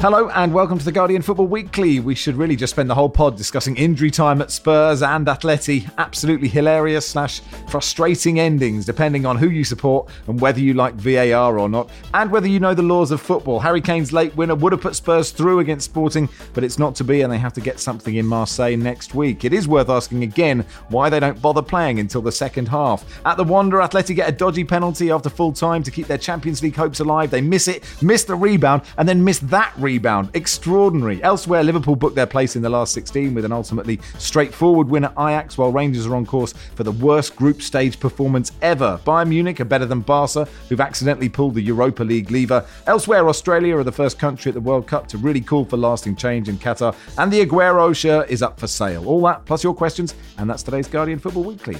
[0.00, 1.98] Hello and welcome to the Guardian Football Weekly.
[1.98, 5.90] We should really just spend the whole pod discussing injury time at Spurs and Atleti.
[5.98, 11.58] Absolutely hilarious slash frustrating endings, depending on who you support and whether you like VAR
[11.58, 13.58] or not, and whether you know the laws of football.
[13.58, 17.02] Harry Kane's late winner would have put Spurs through against Sporting, but it's not to
[17.02, 19.44] be, and they have to get something in Marseille next week.
[19.44, 23.04] It is worth asking again why they don't bother playing until the second half.
[23.26, 26.62] At the Wanda, Atleti get a dodgy penalty after full time to keep their Champions
[26.62, 27.32] League hopes alive.
[27.32, 30.28] They miss it, miss the rebound, and then miss that rebound rebound.
[30.34, 31.22] Extraordinary.
[31.22, 35.12] Elsewhere, Liverpool booked their place in the last 16 with an ultimately straightforward win at
[35.12, 39.00] Ajax, while Rangers are on course for the worst group stage performance ever.
[39.06, 42.66] Bayern Munich are better than Barca, who've accidentally pulled the Europa League lever.
[42.86, 46.16] Elsewhere, Australia are the first country at the World Cup to really call for lasting
[46.16, 49.06] change in Qatar, and the Aguero shirt is up for sale.
[49.06, 51.78] All that plus your questions, and that's today's Guardian Football Weekly.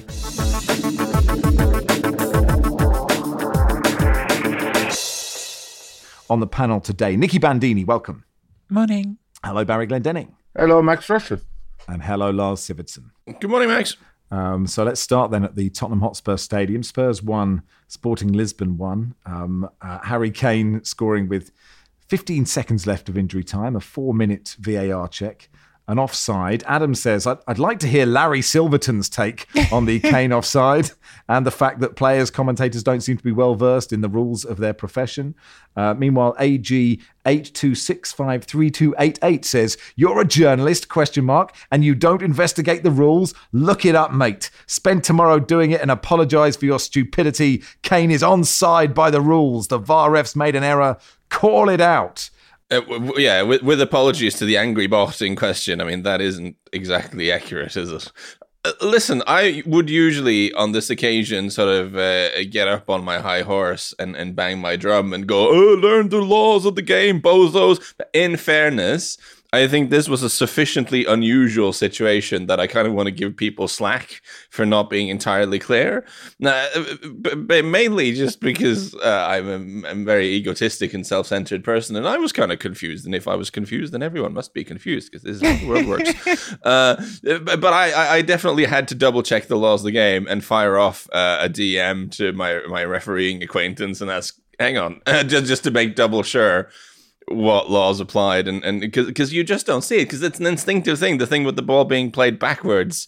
[6.31, 7.17] On the panel today.
[7.17, 8.25] Nicky Bandini, welcome.
[8.69, 9.17] Morning.
[9.43, 10.35] Hello, Barry Glendenning.
[10.57, 11.41] Hello, Max Rushford.
[11.87, 13.11] And hello, Lars Sivertsen.
[13.41, 13.97] Good morning, Max.
[14.31, 16.83] Um, so let's start then at the Tottenham Hotspur Stadium.
[16.83, 19.15] Spurs won, Sporting Lisbon won.
[19.25, 21.51] Um, uh, Harry Kane scoring with
[22.09, 25.49] 15 seconds left of injury time, a four minute VAR check
[25.89, 26.63] an offside.
[26.67, 30.91] Adam says, I'd, I'd, like to hear Larry Silverton's take on the Kane offside
[31.29, 34.45] and the fact that players, commentators don't seem to be well versed in the rules
[34.45, 35.35] of their profession.
[35.77, 42.91] Uh, meanwhile, AG 82653288 says, You're a journalist, question mark, and you don't investigate the
[42.91, 43.33] rules?
[43.53, 44.51] Look it up, mate.
[44.67, 47.63] Spend tomorrow doing it and apologise for your stupidity.
[47.83, 49.69] Kane is onside by the rules.
[49.69, 50.99] The VAR refs made an error.
[51.31, 52.29] Call it out.
[52.71, 52.83] Uh,
[53.17, 55.81] yeah, with, with, apologies to the angry bot in question.
[55.81, 58.13] I mean, that isn't exactly accurate, is it?
[58.65, 63.21] Uh, listen, I would usually on this occasion sort of uh, get up on my
[63.21, 66.83] high horse and, and bang my drum and go, oh, learn the laws of the
[66.83, 67.95] game, bozos.
[67.97, 69.17] But in fairness,
[69.51, 73.35] I think this was a sufficiently unusual situation that I kind of want to give
[73.35, 74.21] people slack
[74.51, 76.05] for not being entirely clear.
[76.39, 76.67] Now,
[77.35, 82.19] but mainly just because uh, I'm a, I'm very egotistic and self-centered person, and I
[82.19, 83.07] was kind of confused.
[83.07, 85.69] And if I was confused, then everyone must be confused because this is how the
[85.69, 86.55] world works.
[86.63, 90.45] Uh, but I, I definitely had to double check the laws of the game and
[90.45, 95.47] fire off uh, a DM to my my refereeing acquaintance and ask, "Hang on," just
[95.47, 96.69] just to make double sure
[97.31, 100.99] what laws applied and and because you just don't see it because it's an instinctive
[100.99, 103.07] thing the thing with the ball being played backwards.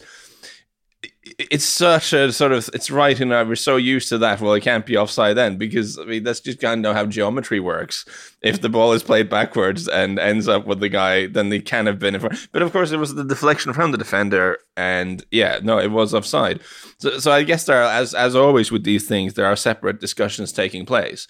[1.38, 4.62] It's such a sort of it's right and we're so used to that well it
[4.62, 8.04] can't be offside then because i mean that's just kind of how geometry works.
[8.42, 11.86] If the ball is played backwards and ends up with the guy then they can
[11.86, 15.24] have been in front but of course it was the deflection from the defender and
[15.30, 16.60] yeah no it was offside.
[16.98, 20.00] So, so i guess there are as as always with these things there are separate
[20.00, 21.28] discussions taking place.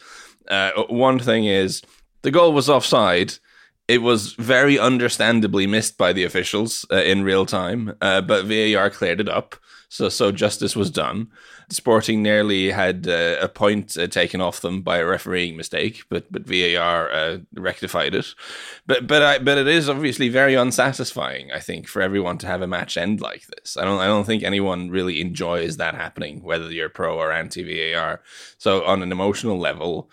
[0.49, 1.83] Uh, one thing is
[2.22, 3.34] the goal was offside.
[3.88, 8.88] It was very understandably missed by the officials uh, in real time, uh, but VAR
[8.91, 9.56] cleared it up.
[9.92, 11.32] So, so justice was done.
[11.69, 16.31] Sporting nearly had uh, a point uh, taken off them by a refereeing mistake, but
[16.31, 18.26] but VAR uh, rectified it.
[18.87, 21.50] But but I, but it is obviously very unsatisfying.
[21.50, 23.76] I think for everyone to have a match end like this.
[23.76, 27.64] I don't I don't think anyone really enjoys that happening, whether you're pro or anti
[27.64, 28.22] VAR.
[28.58, 30.08] So on an emotional level,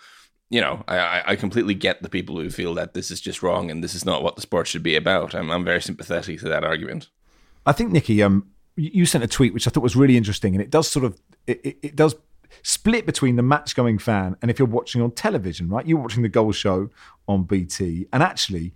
[0.50, 3.70] you know, I, I completely get the people who feel that this is just wrong
[3.70, 5.34] and this is not what the sport should be about.
[5.34, 7.10] I'm, I'm very sympathetic to that argument.
[7.66, 10.62] I think, Nicky, um, you sent a tweet which I thought was really interesting, and
[10.62, 12.14] it does sort of it, it, does
[12.62, 15.86] split between the match going fan and if you're watching on television, right?
[15.86, 16.88] You're watching the goal show
[17.26, 18.72] on BT, and actually,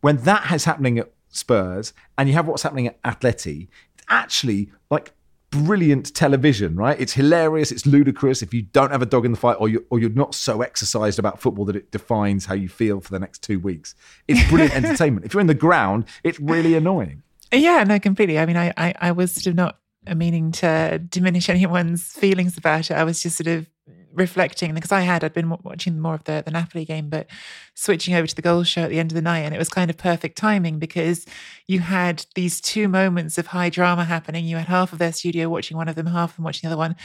[0.00, 4.72] when that is happening at Spurs and you have what's happening at Atleti, it's actually
[4.90, 5.12] like
[5.52, 6.98] brilliant television, right?
[6.98, 8.42] It's hilarious, it's ludicrous.
[8.42, 10.62] If you don't have a dog in the fight, or you or you're not so
[10.62, 13.94] exercised about football that it defines how you feel for the next two weeks,
[14.26, 15.24] it's brilliant entertainment.
[15.24, 17.22] If you're in the ground, it's really annoying.
[17.52, 18.38] Yeah, no, completely.
[18.38, 19.78] I mean, I I, I was sort of not
[20.16, 22.94] meaning to diminish anyone's feelings about it.
[22.94, 23.68] I was just sort of
[24.14, 27.26] reflecting because I had I'd been watching more of the the Napoli game, but
[27.74, 29.68] switching over to the goal show at the end of the night, and it was
[29.68, 31.26] kind of perfect timing because
[31.72, 34.44] you had these two moments of high drama happening.
[34.44, 36.74] You had half of their studio watching one of them, half of them watching the
[36.74, 36.96] other one.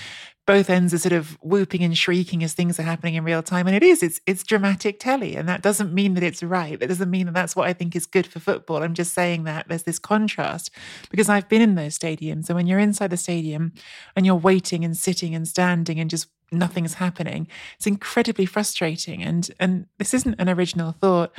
[0.45, 3.67] Both ends are sort of whooping and shrieking as things are happening in real time,
[3.67, 6.79] and it is it's it's dramatic telly, and that doesn't mean that it's right.
[6.79, 8.83] That doesn't mean that that's what I think is good for football.
[8.83, 10.69] I'm just saying that there's this contrast
[11.09, 13.73] because I've been in those stadiums, and when you're inside the stadium
[14.15, 17.47] and you're waiting and sitting and standing and just nothing's happening.
[17.75, 19.23] It's incredibly frustrating.
[19.23, 21.37] And and this isn't an original thought.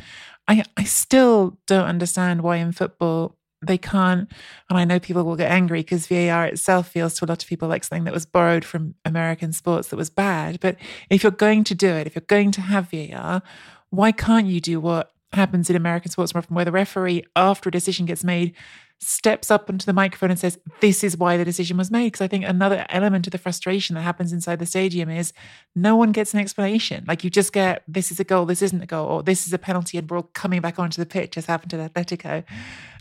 [0.49, 4.31] I I still don't understand why in football they can't
[4.71, 7.49] and I know people will get angry because VAR itself feels to a lot of
[7.49, 10.61] people like something that was borrowed from American sports that was bad.
[10.61, 10.77] But
[11.11, 13.43] if you're going to do it, if you're going to have VAR,
[13.91, 17.69] why can't you do what happens in American sports more often where the referee after
[17.69, 18.55] a decision gets made
[19.00, 22.06] steps up onto the microphone and says, This is why the decision was made.
[22.06, 25.33] Because I think another element of the frustration that happens inside the stadium is
[25.75, 27.05] no one gets an explanation.
[27.06, 29.53] Like you just get, This is a goal, this isn't a goal, or this is
[29.53, 32.45] a penalty, and we're all coming back onto the pitch, as happened to Atletico.
[32.45, 32.45] Mm.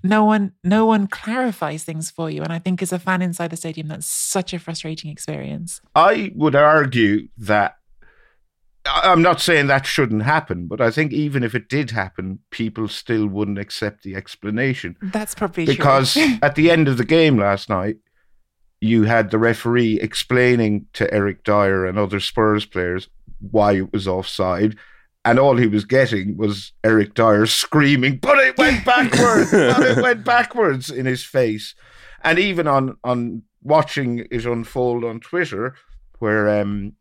[0.04, 2.44] No one, no one clarifies things for you.
[2.44, 5.82] And I think as a fan inside the stadium, that's such a frustrating experience.
[5.96, 7.78] I would argue that
[8.88, 12.88] I'm not saying that shouldn't happen, but I think even if it did happen, people
[12.88, 14.98] still wouldn't accept the explanation.
[15.02, 17.98] That's probably because at the end of the game last night,
[18.80, 24.08] you had the referee explaining to Eric Dier and other Spurs players why it was
[24.08, 24.78] offside.
[25.26, 30.02] And all he was getting was Eric Dier screaming, but it went backwards, but it
[30.02, 31.76] went backwards in his face.
[32.24, 35.76] And even on, on watching it unfold on Twitter,
[36.20, 36.94] where, um,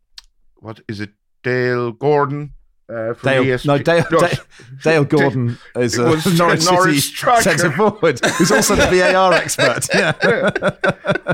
[0.57, 1.11] what is it,
[1.47, 2.51] Dale Gordon.
[2.89, 4.31] Uh, Dale, no, Dale, Dale,
[4.83, 6.03] Dale Gordon is a
[6.37, 9.89] Norwich, Norwich City centre forward who's also the VAR expert.
[9.93, 10.13] Yeah.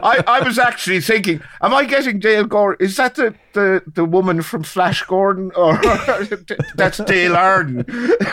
[0.03, 2.87] I, I was actually thinking, am I getting Dale Gordon?
[2.87, 5.51] Is that the, the, the woman from Flash Gordon?
[5.55, 5.77] Or
[6.75, 7.85] that's Dale Arden.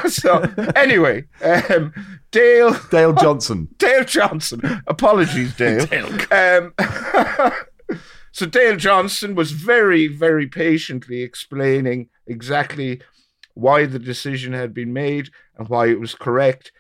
[0.07, 0.41] so,
[0.77, 1.93] anyway, um,
[2.31, 2.77] Dale.
[2.89, 3.67] Dale Johnson.
[3.77, 4.61] Dale Johnson.
[4.87, 5.85] Apologies, Dale.
[5.87, 6.07] Dale.
[6.31, 7.51] Um,
[8.39, 13.01] so Dale Johnson was very, very patiently explaining exactly
[13.53, 16.71] why the decision had been made and why it was correct.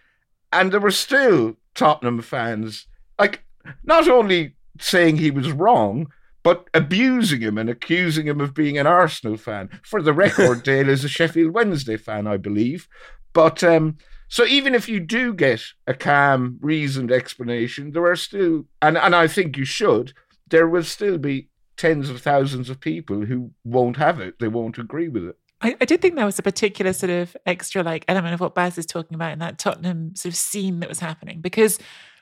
[0.53, 2.87] And there were still Tottenham fans,
[3.19, 3.43] like,
[3.83, 6.07] not only saying he was wrong,
[6.43, 9.69] but abusing him and accusing him of being an Arsenal fan.
[9.83, 12.87] For the record, Dale is a Sheffield Wednesday fan, I believe.
[13.33, 13.97] But um,
[14.29, 19.13] so even if you do get a calm, reasoned explanation, there are still, and, and
[19.13, 20.13] I think you should,
[20.49, 24.39] there will still be tens of thousands of people who won't have it.
[24.39, 25.37] They won't agree with it.
[25.61, 28.55] I, I, did think there was a particular sort of extra like element of what
[28.55, 31.41] Baz is talking about in that Tottenham sort of scene that was happening.
[31.41, 31.79] Because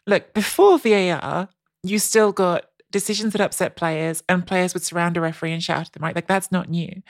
[0.07, 1.49] look, before VAR,
[1.83, 5.87] you still got decisions that upset players and players would surround a referee and shout
[5.87, 6.15] at them, right?
[6.15, 7.01] Like that's not new.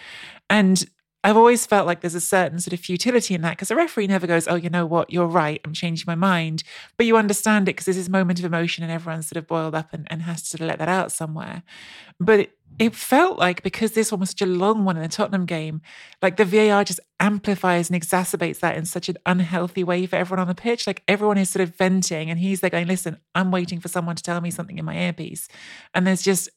[0.49, 0.83] And
[1.23, 4.07] I've always felt like there's a certain sort of futility in that because a referee
[4.07, 5.11] never goes, Oh, you know what?
[5.11, 5.59] You're right.
[5.65, 6.63] I'm changing my mind.
[6.95, 9.75] But you understand it because there's this moment of emotion and everyone's sort of boiled
[9.75, 11.63] up and, and has to sort of let that out somewhere.
[12.19, 15.09] But it, it felt like because this one was such a long one in the
[15.09, 15.81] Tottenham game,
[16.21, 20.41] like the VAR just amplifies and exacerbates that in such an unhealthy way for everyone
[20.41, 20.85] on the pitch.
[20.85, 24.15] Like everyone is sort of venting and he's there going, Listen, I'm waiting for someone
[24.15, 25.47] to tell me something in my earpiece.
[25.93, 26.49] And there's just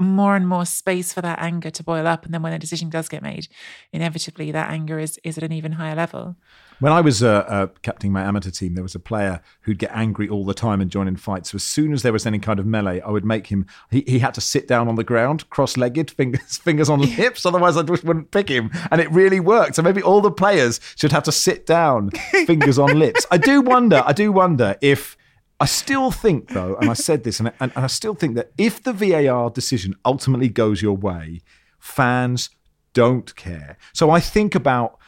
[0.00, 2.24] more and more space for that anger to boil up.
[2.24, 3.48] And then when a decision does get made,
[3.92, 6.36] inevitably that anger is, is at an even higher level.
[6.80, 9.92] When I was uh, uh, captaining my amateur team, there was a player who'd get
[9.94, 11.52] angry all the time and join in fights.
[11.52, 14.02] So as soon as there was any kind of melee, I would make him, he,
[14.06, 17.46] he had to sit down on the ground, cross legged, fingers, fingers on hips.
[17.46, 18.70] Otherwise, I just wouldn't pick him.
[18.90, 19.76] And it really worked.
[19.76, 22.10] So maybe all the players should have to sit down,
[22.46, 23.24] fingers on lips.
[23.30, 25.16] I do wonder, I do wonder if
[25.60, 28.50] I still think, though, and I said this, and, and, and I still think that
[28.58, 31.42] if the VAR decision ultimately goes your way,
[31.78, 32.50] fans
[32.92, 33.76] don't care.
[33.92, 34.98] So I think about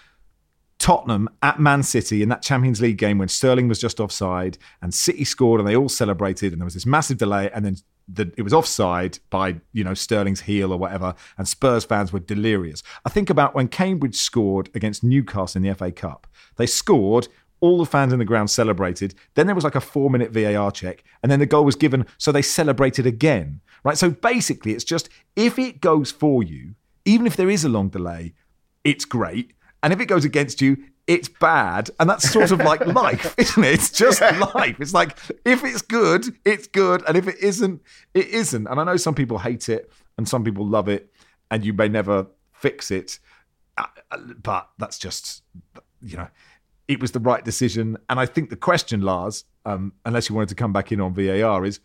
[0.78, 4.92] Tottenham at Man City in that Champions League game when Sterling was just offside and
[4.92, 7.76] City scored and they all celebrated and there was this massive delay and then
[8.08, 12.20] the, it was offside by you know Sterling's heel or whatever and Spurs fans were
[12.20, 12.82] delirious.
[13.04, 16.26] I think about when Cambridge scored against Newcastle in the FA Cup.
[16.56, 17.28] They scored
[17.60, 19.14] all the fans in the ground celebrated.
[19.34, 22.06] Then there was like a four minute VAR check, and then the goal was given,
[22.18, 23.60] so they celebrated again.
[23.84, 23.96] Right.
[23.96, 27.88] So basically, it's just if it goes for you, even if there is a long
[27.88, 28.34] delay,
[28.84, 29.52] it's great.
[29.82, 31.90] And if it goes against you, it's bad.
[32.00, 33.75] And that's sort of like life, isn't it?
[33.75, 34.80] It's just life.
[34.80, 37.04] It's like if it's good, it's good.
[37.06, 37.80] And if it isn't,
[38.14, 38.66] it isn't.
[38.66, 41.12] And I know some people hate it and some people love it,
[41.50, 43.18] and you may never fix it.
[43.76, 45.42] Uh, uh, but that's just,
[46.02, 46.28] you know,
[46.88, 47.97] it was the right decision.
[48.09, 51.14] And I think the question, Lars, um, unless you wanted to come back in on
[51.14, 51.81] VAR, is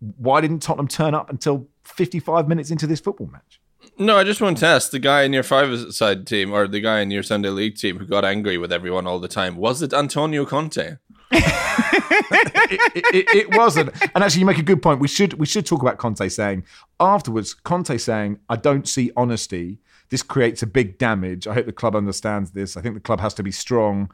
[0.00, 3.60] why didn't Tottenham turn up until 55 minutes into this football match?
[3.98, 7.00] No, I just want to ask the guy in your five-side team or the guy
[7.00, 9.56] in your Sunday League team who got angry with everyone all the time.
[9.56, 10.96] Was it Antonio Conte?
[11.30, 13.90] it, it, it, wasn't.
[14.14, 15.00] And actually, you make a good point.
[15.00, 16.64] We should we should talk about Conte saying
[16.98, 17.54] afterwards.
[17.54, 19.78] Conte saying, "I don't see honesty.
[20.10, 21.46] This creates a big damage.
[21.46, 22.76] I hope the club understands this.
[22.76, 24.10] I think the club has to be strong.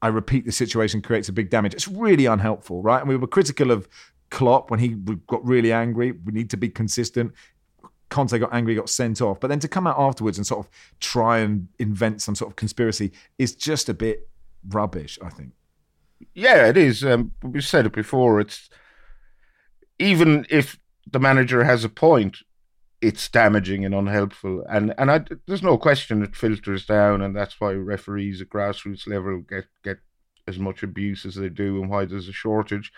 [0.00, 1.74] I repeat, the situation creates a big damage.
[1.74, 3.00] It's really unhelpful, right?
[3.00, 3.88] And we were critical of
[4.30, 6.12] Klopp when he got really angry.
[6.12, 7.32] We need to be consistent.
[8.08, 9.40] Conte got angry, got sent off.
[9.40, 12.56] But then to come out afterwards and sort of try and invent some sort of
[12.56, 14.28] conspiracy is just a bit
[14.68, 15.52] rubbish, I think.
[16.34, 17.04] Yeah, it is.
[17.04, 18.40] Um, we've said it before.
[18.40, 18.68] It's
[19.98, 20.78] even if
[21.10, 22.38] the manager has a point,
[23.02, 24.64] it's damaging and unhelpful.
[24.70, 29.06] And and I, there's no question it filters down, and that's why referees at grassroots
[29.06, 29.98] level get get
[30.48, 32.92] as much abuse as they do, and why there's a shortage.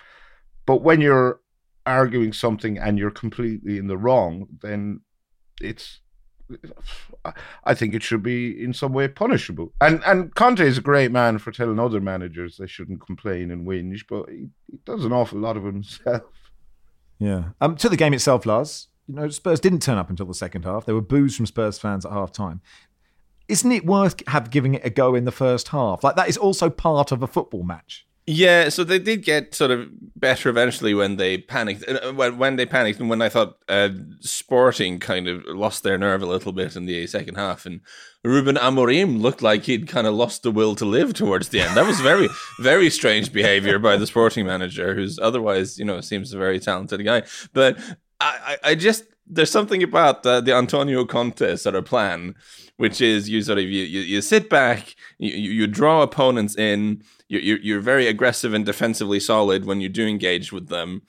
[0.66, 1.40] But when you're
[1.86, 5.00] arguing something and you're completely in the wrong, then
[5.60, 6.00] it's
[7.64, 9.72] I think it should be in some way punishable.
[9.80, 13.66] And and Conte is a great man for telling other managers they shouldn't complain and
[13.66, 16.22] whinge, but he, he does an awful lot of himself.
[17.18, 17.50] Yeah.
[17.60, 18.88] Um, to the game itself, Lars.
[19.06, 20.86] You know, Spurs didn't turn up until the second half.
[20.86, 22.60] There were boos from Spurs fans at half time.
[23.48, 26.02] Isn't it worth have giving it a go in the first half?
[26.02, 28.06] Like that is also part of a football match.
[28.26, 29.86] Yeah, so they did get sort of
[30.18, 31.86] better eventually when they panicked.
[31.86, 35.98] Uh, when when they panicked, and when I thought uh, Sporting kind of lost their
[35.98, 37.82] nerve a little bit in the second half, and
[38.24, 41.76] Ruben Amorim looked like he'd kind of lost the will to live towards the end.
[41.76, 42.28] That was very
[42.60, 47.04] very strange behavior by the Sporting manager, who's otherwise you know seems a very talented
[47.04, 47.24] guy.
[47.52, 47.78] But
[48.20, 52.34] I I just there's something about the, the Antonio Conte sort of plan,
[52.76, 57.02] which is you sort of you you, you sit back, you you draw opponents in
[57.28, 61.02] you're, you're very aggressive and defensively solid when you do engage with them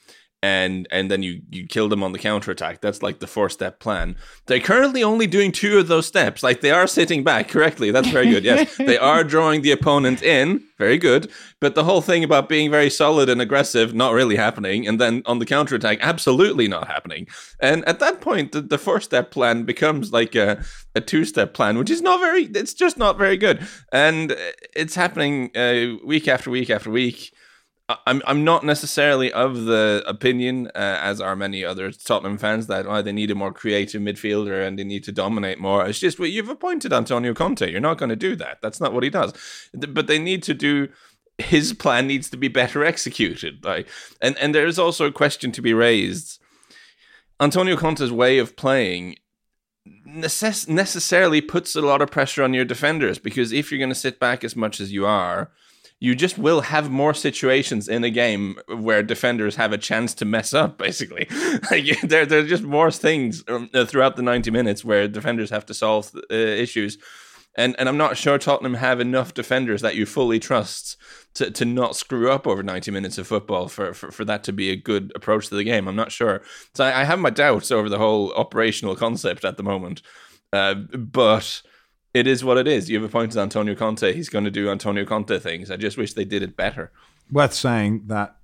[0.45, 2.79] and and then you you kill them on the counter attack.
[2.79, 4.15] That's like the four step plan.
[4.45, 6.43] They're currently only doing two of those steps.
[6.43, 7.89] Like they are sitting back correctly.
[7.89, 8.43] That's very good.
[8.43, 10.63] Yes, they are drawing the opponent in.
[10.77, 11.31] Very good.
[11.59, 15.23] But the whole thing about being very solid and aggressive not really happening, and then
[15.25, 17.27] on the counter attack, absolutely not happening.
[17.59, 21.55] And at that point, the, the four step plan becomes like a a two step
[21.55, 22.43] plan, which is not very.
[22.43, 23.65] It's just not very good.
[23.91, 24.35] And
[24.75, 27.31] it's happening uh, week after week after week.
[27.87, 32.87] I'm I'm not necessarily of the opinion, uh, as are many other Tottenham fans, that
[32.87, 35.85] oh, they need a more creative midfielder and they need to dominate more.
[35.85, 37.69] It's just well, you've appointed Antonio Conte.
[37.69, 38.57] You're not going to do that.
[38.61, 39.33] That's not what he does.
[39.73, 40.89] But they need to do.
[41.37, 43.63] His plan needs to be better executed.
[43.63, 43.87] Like,
[44.19, 46.39] and and there is also a question to be raised.
[47.39, 49.17] Antonio Conte's way of playing
[50.07, 53.95] necess- necessarily puts a lot of pressure on your defenders because if you're going to
[53.95, 55.51] sit back as much as you are
[55.99, 60.25] you just will have more situations in a game where defenders have a chance to
[60.25, 60.77] mess up.
[60.85, 61.27] Basically,
[62.03, 65.65] there there are just more things um, uh, throughout the ninety minutes where defenders have
[65.67, 66.97] to solve uh, issues.
[67.57, 70.97] And, and I'm not sure Tottenham have enough defenders that you fully trust
[71.35, 74.51] to, to not screw up over 90 minutes of football for, for, for that to
[74.51, 75.87] be a good approach to the game.
[75.87, 76.41] I'm not sure.
[76.73, 80.01] So I, I have my doubts over the whole operational concept at the moment.
[80.51, 81.61] Uh, but
[82.15, 82.89] it is what it is.
[82.89, 84.13] You've appointed Antonio Conte.
[84.13, 85.69] He's going to do Antonio Conte things.
[85.69, 86.93] I just wish they did it better.
[87.29, 88.37] Worth saying that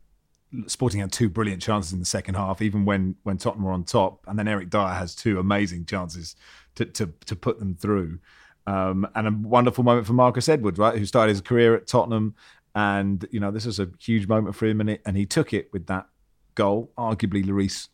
[0.67, 3.85] Sporting had two brilliant chances in the second half, even when when Tottenham were on
[3.85, 6.35] top, and then Eric Dier has two amazing chances
[6.75, 8.19] to to, to put them through.
[8.67, 12.35] Um, and a wonderful moment for Marcus Edwards, right, who started his career at Tottenham,
[12.75, 15.53] and you know this is a huge moment for him, and, it, and he took
[15.53, 16.07] it with that
[16.55, 16.91] goal.
[16.97, 17.87] Arguably, Lloris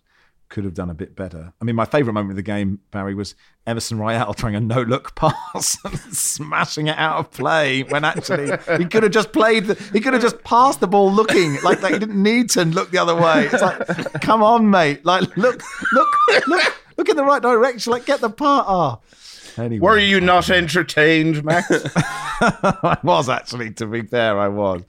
[0.50, 1.54] could have done a bit better.
[1.62, 3.36] I mean, my favourite moment of the game, Barry, was
[3.66, 8.51] Emerson Royal trying a no look pass and smashing it out of play when actually
[8.77, 11.82] he could have just played, the, he could have just passed the ball looking like,
[11.82, 13.50] like he didn't need to look the other way.
[13.51, 15.06] It's like, come on, mate.
[15.06, 15.62] Like, look,
[15.92, 16.10] look,
[16.48, 17.92] look, look in the right direction.
[17.92, 18.66] Like, get the part.
[18.68, 19.00] Ah.
[19.00, 19.63] Oh.
[19.63, 19.80] Anyway.
[19.80, 21.68] Were you not entertained, Max?
[22.41, 24.84] I was actually, to be fair, I was.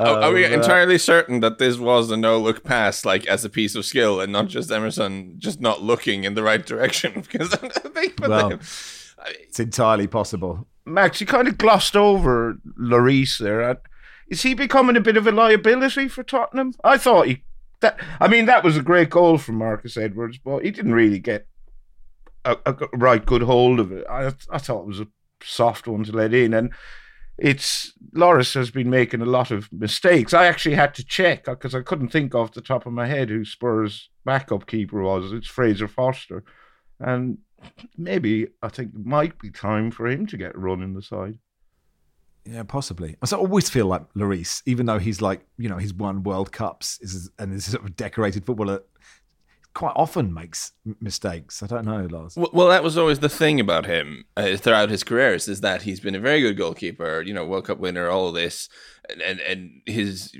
[0.00, 3.44] Uh, are we uh, entirely certain that this was a no look pass, like as
[3.44, 7.24] a piece of skill, and not just Emerson just not looking in the right direction?
[7.36, 8.60] Because I think well, them,
[9.40, 10.66] it's entirely possible.
[10.84, 13.80] Max, you kind of glossed over Lloris there.
[14.28, 16.72] Is he becoming a bit of a liability for Tottenham?
[16.82, 17.42] I thought he
[17.80, 21.18] that I mean that was a great goal from Marcus Edwards, but he didn't really
[21.18, 21.46] get
[22.44, 24.06] a, a right good hold of it.
[24.08, 25.08] I I thought it was a
[25.46, 26.72] soft one to let in, and
[27.38, 30.32] it's Lloris has been making a lot of mistakes.
[30.32, 33.06] I actually had to check uh, because I couldn't think off the top of my
[33.06, 35.32] head who Spurs' backup keeper was.
[35.32, 36.44] It's Fraser Forster,
[37.00, 37.38] and
[37.96, 41.02] maybe I think it might be time for him to get a run in the
[41.02, 41.38] side.
[42.46, 43.16] Yeah, possibly.
[43.20, 46.98] I always feel like Lloris, even though he's like, you know, he's won World Cups
[47.02, 48.82] is, and is sort of a decorated footballer,
[49.76, 51.62] quite often makes mistakes.
[51.62, 52.34] I don't know, Lars.
[52.34, 56.00] Well, that was always the thing about him uh, throughout his careers is that he's
[56.00, 57.20] been a very good goalkeeper.
[57.20, 58.70] You know, World Cup winner, all of this,
[59.10, 60.34] and and, and his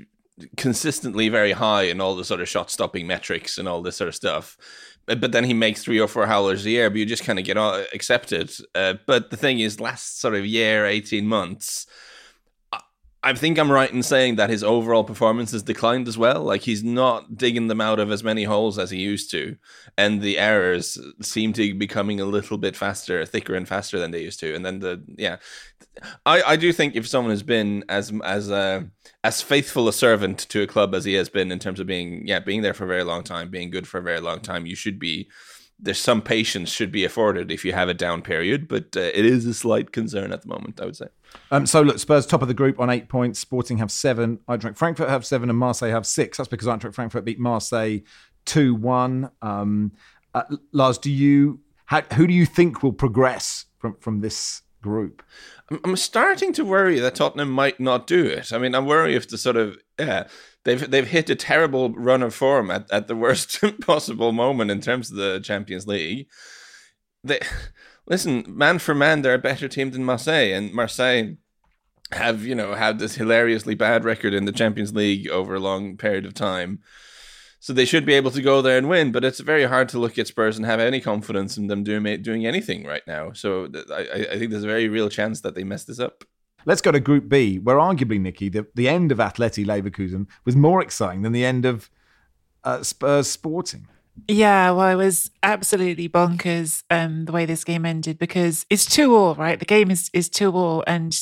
[0.55, 4.07] consistently very high in all the sort of shot stopping metrics and all this sort
[4.07, 4.57] of stuff.
[5.05, 7.45] But then he makes three or four howlers a year, but you just kind of
[7.45, 8.51] get all, accepted.
[8.73, 11.85] Uh, but the thing is, last sort of year, eighteen months
[13.23, 16.43] I think I'm right in saying that his overall performance has declined as well.
[16.43, 19.57] Like he's not digging them out of as many holes as he used to,
[19.97, 24.11] and the errors seem to be becoming a little bit faster, thicker and faster than
[24.11, 24.53] they used to.
[24.53, 25.37] And then the yeah,
[26.25, 28.83] I, I do think if someone has been as as uh,
[29.23, 32.25] as faithful a servant to a club as he has been in terms of being
[32.27, 34.65] yeah being there for a very long time, being good for a very long time,
[34.67, 35.27] you should be
[35.79, 39.25] there's some patience should be afforded if you have a down period, but uh, it
[39.25, 41.07] is a slight concern at the moment, I would say.
[41.51, 43.39] Um, so look, Spurs top of the group on eight points.
[43.39, 44.39] Sporting have seven.
[44.49, 46.37] Eintracht Frankfurt have seven, and Marseille have six.
[46.37, 47.99] That's because Eintracht Frankfurt beat Marseille
[48.45, 49.29] two one.
[49.41, 49.93] Um,
[50.33, 55.23] uh, Lars, do you how, who do you think will progress from from this group?
[55.83, 58.53] I'm starting to worry that Tottenham might not do it.
[58.53, 60.27] I mean, I'm worried if the sort of yeah
[60.63, 64.81] they've they've hit a terrible run of form at, at the worst possible moment in
[64.81, 66.27] terms of the Champions League.
[67.23, 67.39] They
[68.07, 71.35] listen, man for man, they're a better team than Marseille, and Marseille
[72.11, 75.97] have you know had this hilariously bad record in the Champions League over a long
[75.97, 76.79] period of time.
[77.59, 79.99] So they should be able to go there and win, but it's very hard to
[79.99, 83.33] look at Spurs and have any confidence in them doing doing anything right now.
[83.33, 86.23] So I, I think there's a very real chance that they mess this up.
[86.65, 90.55] Let's go to Group B, where arguably, Nicky, the, the end of Atleti Leverkusen was
[90.55, 91.89] more exciting than the end of
[92.63, 93.87] uh, Spurs Sporting.
[94.27, 99.15] Yeah, well, it was absolutely bonkers um, the way this game ended because it's two
[99.15, 99.59] all, right?
[99.59, 101.17] The game is is two all, and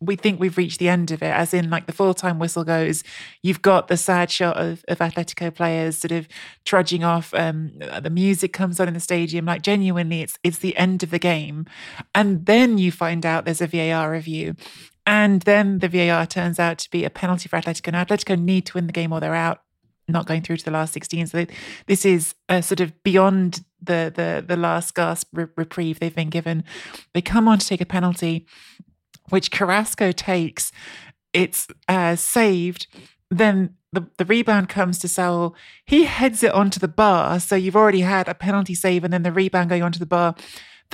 [0.00, 2.64] we think we've reached the end of it, as in like the full time whistle
[2.64, 3.02] goes.
[3.42, 6.28] You've got the sad shot of, of Atletico players sort of
[6.64, 7.32] trudging off.
[7.34, 11.10] Um, the music comes on in the stadium, like genuinely, it's it's the end of
[11.10, 11.66] the game,
[12.14, 14.54] and then you find out there's a VAR review,
[15.06, 17.92] and then the VAR turns out to be a penalty for Atletico.
[17.92, 19.63] Now Atletico need to win the game or they're out
[20.08, 21.28] not going through to the last 16.
[21.28, 21.46] So
[21.86, 26.64] this is a sort of beyond the the the last gasp reprieve they've been given.
[27.12, 28.46] They come on to take a penalty,
[29.30, 30.72] which Carrasco takes.
[31.32, 32.86] It's uh, saved.
[33.30, 35.54] Then the, the rebound comes to Saul.
[35.84, 37.40] He heads it onto the bar.
[37.40, 40.34] So you've already had a penalty save and then the rebound going onto the bar.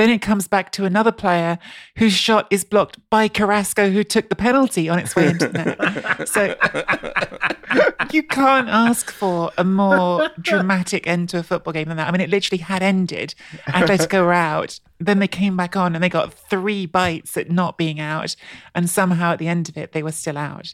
[0.01, 1.59] Then it comes back to another player
[1.99, 5.59] whose shot is blocked by Carrasco, who took the penalty on its way into the
[5.63, 6.27] net.
[6.27, 6.55] So
[8.11, 12.09] you can't ask for a more dramatic end to a football game than that.
[12.09, 13.35] I mean, it literally had ended.
[13.67, 14.81] Atletico were out.
[14.99, 18.37] Then they came back on and they got three bites at not being out.
[18.75, 20.73] And somehow at the end of it, they were still out.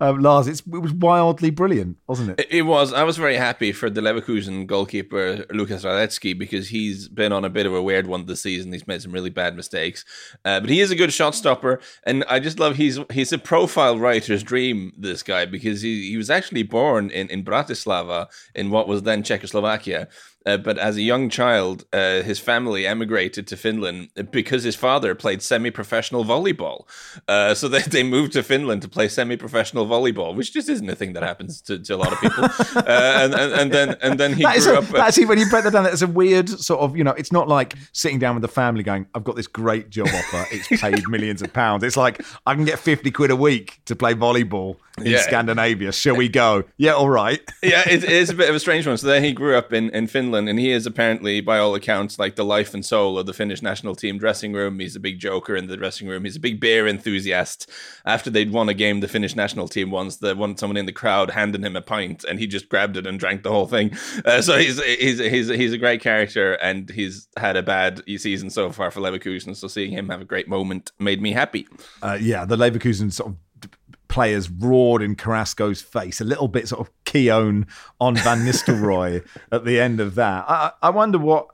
[0.00, 2.48] Um, Lars, it was wildly brilliant, wasn't it?
[2.50, 2.92] It was.
[2.92, 7.48] I was very happy for the Leverkusen goalkeeper Lukas Hradecky because he's been on a
[7.48, 8.72] bit of a weird one this season.
[8.72, 10.04] He's made some really bad mistakes,
[10.44, 13.38] uh, but he is a good shot stopper, and I just love he's he's a
[13.38, 14.92] profile writer's dream.
[14.98, 19.22] This guy because he he was actually born in in Bratislava in what was then
[19.22, 20.08] Czechoslovakia
[20.46, 25.14] uh, but as a young child, uh, his family emigrated to Finland because his father
[25.14, 26.86] played semi-professional volleyball.
[27.28, 30.94] Uh, so they, they moved to Finland to play semi-professional volleyball, which just isn't a
[30.94, 32.44] thing that happens to, to a lot of people.
[32.74, 34.94] Uh, and, and, and, then and then he that grew a, up.
[34.94, 37.12] Actually, when you break that down, it's a weird sort of you know.
[37.12, 40.44] It's not like sitting down with the family going, "I've got this great job offer.
[40.50, 43.96] It's paid millions of pounds." It's like I can get fifty quid a week to
[43.96, 45.18] play volleyball in yeah.
[45.18, 45.92] Scandinavia.
[45.92, 46.64] Shall we go?
[46.76, 47.40] Yeah, all right.
[47.62, 48.96] yeah, it is a bit of a strange one.
[48.96, 52.18] So then he grew up in, in Finland, and he is apparently, by all accounts,
[52.18, 54.78] like the life and soul of the Finnish national team dressing room.
[54.78, 56.24] He's a big joker in the dressing room.
[56.24, 57.68] He's a big beer enthusiast.
[58.04, 60.92] After they'd won a game, the Finnish national team once, the one someone in the
[60.92, 63.96] crowd handed him a pint, and he just grabbed it and drank the whole thing.
[64.24, 68.48] Uh, so he's he's he's he's a great character, and he's had a bad season
[68.48, 69.56] so far for Leverkusen.
[69.56, 71.66] So seeing him have a great moment made me happy.
[72.00, 73.36] Uh, yeah, the Leverkusen sort of
[74.08, 77.66] players roared in Carrasco's face, a little bit sort of Keown
[78.00, 80.44] on Van Nistelrooy at the end of that.
[80.48, 81.48] I, I wonder what,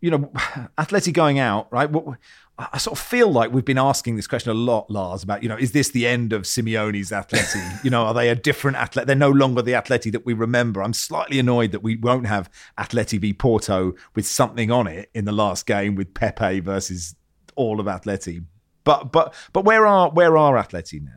[0.00, 0.18] you know,
[0.78, 1.90] Atleti going out, right?
[1.90, 2.18] What,
[2.56, 5.48] I sort of feel like we've been asking this question a lot, Lars, about, you
[5.48, 7.60] know, is this the end of Simeone's Atleti?
[7.84, 9.06] you know, are they a different Atleti?
[9.06, 10.80] They're no longer the Atleti that we remember.
[10.80, 15.24] I'm slightly annoyed that we won't have Atleti v Porto with something on it in
[15.24, 17.16] the last game with Pepe versus
[17.56, 18.44] all of Atleti.
[18.84, 21.16] But but but where are where are Atleti now?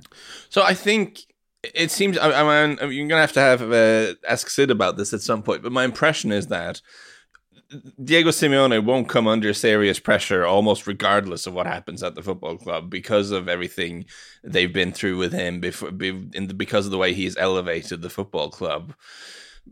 [0.49, 1.21] So I think
[1.63, 5.13] it seems I, I mean you're gonna have to have uh, ask Sid about this
[5.13, 5.63] at some point.
[5.63, 6.81] But my impression is that
[8.01, 12.57] Diego Simeone won't come under serious pressure almost regardless of what happens at the football
[12.57, 14.05] club because of everything
[14.43, 18.93] they've been through with him before because of the way he's elevated the football club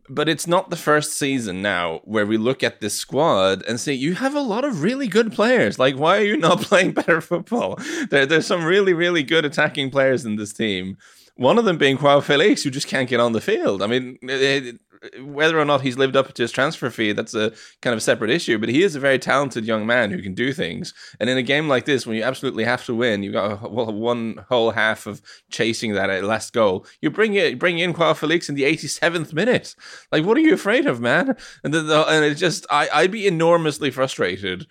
[0.10, 3.94] but it's not the first season now where we look at this squad and say
[3.94, 5.80] you have a lot of really good players.
[5.80, 7.80] Like, why are you not playing better football?
[8.10, 10.98] There, there's some really, really good attacking players in this team.
[11.38, 13.82] One of them being Joao Felix, who just can't get on the field.
[13.82, 14.80] I mean, it,
[15.22, 18.02] whether or not he's lived up to his transfer fee, that's a kind of a
[18.02, 18.58] separate issue.
[18.58, 20.94] But he is a very talented young man who can do things.
[21.20, 23.70] And in a game like this, when you absolutely have to win, you've got a,
[23.70, 26.86] well, one whole half of chasing that uh, last goal.
[27.02, 29.76] You bring it, bring in Joao Felix in the 87th minute.
[30.12, 31.36] Like, what are you afraid of, man?
[31.64, 34.68] And the, the, and it just, I, I'd be enormously frustrated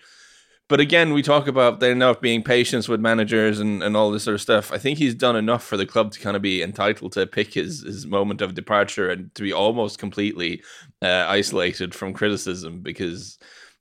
[0.67, 4.23] but again, we talk about there not being patience with managers and, and all this
[4.23, 4.71] sort of stuff.
[4.71, 7.53] I think he's done enough for the club to kind of be entitled to pick
[7.53, 10.63] his, his moment of departure and to be almost completely
[11.03, 13.37] uh, isolated from criticism because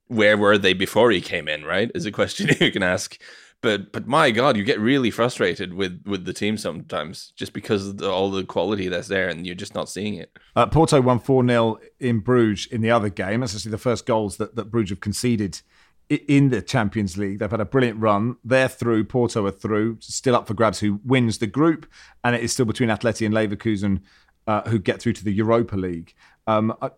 [0.09, 1.90] where were they before he came in, right?
[1.94, 3.18] Is a question you can ask.
[3.62, 7.88] But but my God, you get really frustrated with, with the team sometimes just because
[7.88, 10.38] of the, all the quality that's there and you're just not seeing it.
[10.55, 13.40] Uh, Porto won 4 0 in Bruges in the other game.
[13.40, 15.62] That's actually the first goals that, that Bruges have conceded
[16.09, 17.38] in the Champions League.
[17.38, 18.37] They've had a brilliant run.
[18.45, 19.05] They're through.
[19.05, 19.99] Porto are through.
[20.01, 21.87] Still up for grabs who wins the group.
[22.23, 24.03] And it is still between Atleti and Leverkusen
[24.47, 26.14] uh, who get through to the Europa League.
[26.47, 26.90] Um, I,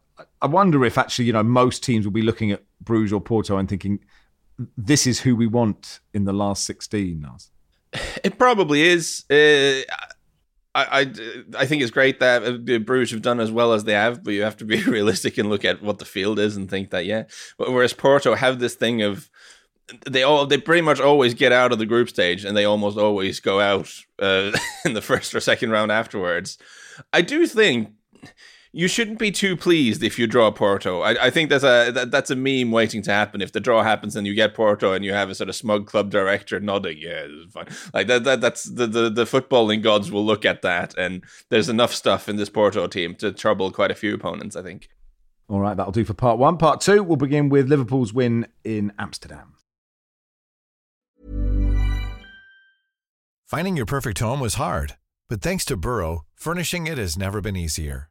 [0.43, 3.57] I, wonder if actually, you know, most teams will be looking at Bruges or Porto
[3.59, 4.01] and thinking,
[4.77, 7.21] this is who we want in the last 16,
[8.25, 9.25] It probably is.
[9.31, 9.83] Uh,
[10.77, 11.13] I,
[11.57, 14.35] I, think it's great that the Bruges have done as well as they have, but
[14.35, 17.07] you have to be realistic and look at what the field is and think that
[17.07, 17.25] yeah.
[17.57, 19.31] Whereas Porto have this thing of
[20.05, 22.99] they all they pretty much always get out of the group stage and they almost
[22.99, 24.53] always go out uh,
[24.85, 26.59] in the first or second round afterwards.
[27.13, 27.93] I do think
[28.77, 31.01] you shouldn't be too pleased if you draw Porto.
[31.01, 33.41] I, I think that's a that, that's a meme waiting to happen.
[33.41, 35.87] If the draw happens and you get Porto and you have a sort of smug
[35.87, 37.69] club director nodding, yeah, it's fine.
[37.95, 41.71] Like that, that that's the, the the footballing gods will look at that, and there's
[41.71, 44.57] enough stuff in this Porto team to trouble quite a few opponents.
[44.57, 44.91] I think.
[45.49, 46.59] All right, that'll do for part one.
[46.59, 49.55] Part two, we'll begin with Liverpool's win in Amsterdam.
[53.47, 54.97] Finding your perfect home was hard,
[55.31, 58.11] but thanks to Burrow, furnishing it has never been easier.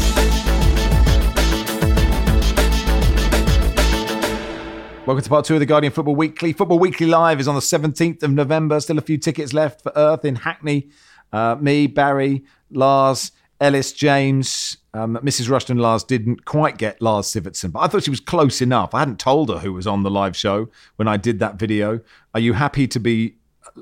[5.11, 6.53] Welcome to part two of the Guardian Football Weekly.
[6.53, 8.79] Football Weekly Live is on the 17th of November.
[8.79, 10.87] Still a few tickets left for Earth in Hackney.
[11.33, 15.49] Uh, me, Barry, Lars, Ellis, James, um, Mrs.
[15.49, 18.93] Rushden Lars didn't quite get Lars Sivertsen, but I thought she was close enough.
[18.93, 21.99] I hadn't told her who was on the live show when I did that video.
[22.33, 23.35] Are you happy to be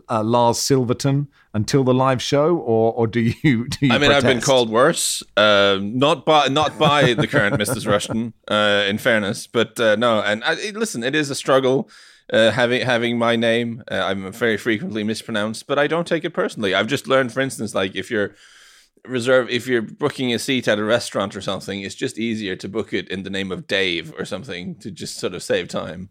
[0.10, 3.68] uh, Lars Silverton until the live show, or or do you?
[3.70, 4.26] Do you I mean, protest?
[4.26, 7.86] I've been called worse, uh, not by not by the current Mrs.
[7.86, 10.22] Rushden, uh, in fairness, but uh, no.
[10.22, 11.90] And I, listen, it is a struggle.
[12.32, 16.30] Uh, having having my name, uh, I'm very frequently mispronounced, but I don't take it
[16.30, 16.76] personally.
[16.76, 18.36] I've just learned, for instance, like if you're
[19.06, 22.70] reserve if you're booking a seat at a restaurant or something, it's just easier to
[22.70, 26.10] book it in the name of Dave or something to just sort of save time.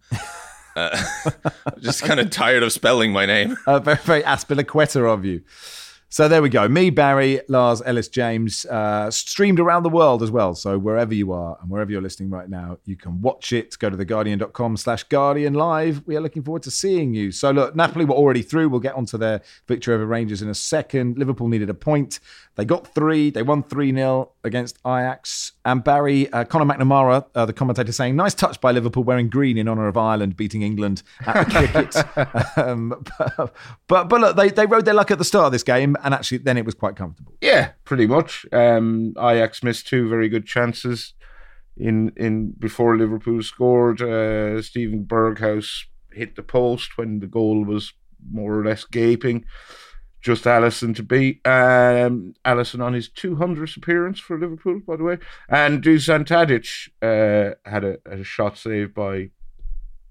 [0.79, 0.97] Uh,
[1.81, 3.57] just kind of tired of spelling my name.
[3.67, 5.43] Uh, very, very Azpilicueta of you.
[6.11, 6.69] So there we go.
[6.69, 10.55] Me, Barry, Lars, Ellis, James, uh, streamed around the world as well.
[10.55, 13.79] So wherever you are and wherever you're listening right now, you can watch it.
[13.79, 16.07] Go to theguardian.com slash Guardian Live.
[16.07, 17.31] We are looking forward to seeing you.
[17.31, 18.71] So look, Napoli were already through.
[18.71, 21.19] We'll get onto their victory over Rangers in a second.
[21.19, 22.21] Liverpool needed a point.
[22.59, 23.31] They got three.
[23.31, 25.53] They won 3 0 against Ajax.
[25.65, 29.57] And Barry, uh, Conor McNamara, uh, the commentator, saying, nice touch by Liverpool wearing green
[29.57, 32.57] in honour of Ireland beating England at the cricket.
[32.59, 33.55] um, but,
[33.87, 36.13] but, but look, they, they rode their luck at the start of this game, and
[36.13, 37.33] actually then it was quite comfortable.
[37.41, 38.45] Yeah, pretty much.
[38.53, 41.15] Um, Ajax missed two very good chances
[41.77, 44.03] in in before Liverpool scored.
[44.03, 47.93] Uh, Steven Berghuis hit the post when the goal was
[48.33, 49.45] more or less gaping
[50.21, 51.47] just Alisson to beat.
[51.47, 55.19] Um, Alisson on his 200th appearance for Liverpool, by the way.
[55.49, 59.31] And Dusan Tadic uh, had, a, had a shot saved by.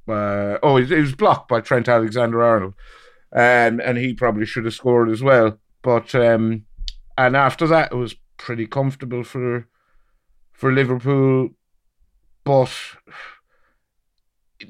[0.07, 2.73] Uh, oh, it, it was blocked by Trent Alexander Arnold.
[3.33, 5.59] Um, and he probably should have scored as well.
[5.81, 6.65] But um,
[7.17, 9.67] and after that, it was pretty comfortable for
[10.53, 11.49] for Liverpool,
[12.43, 12.71] but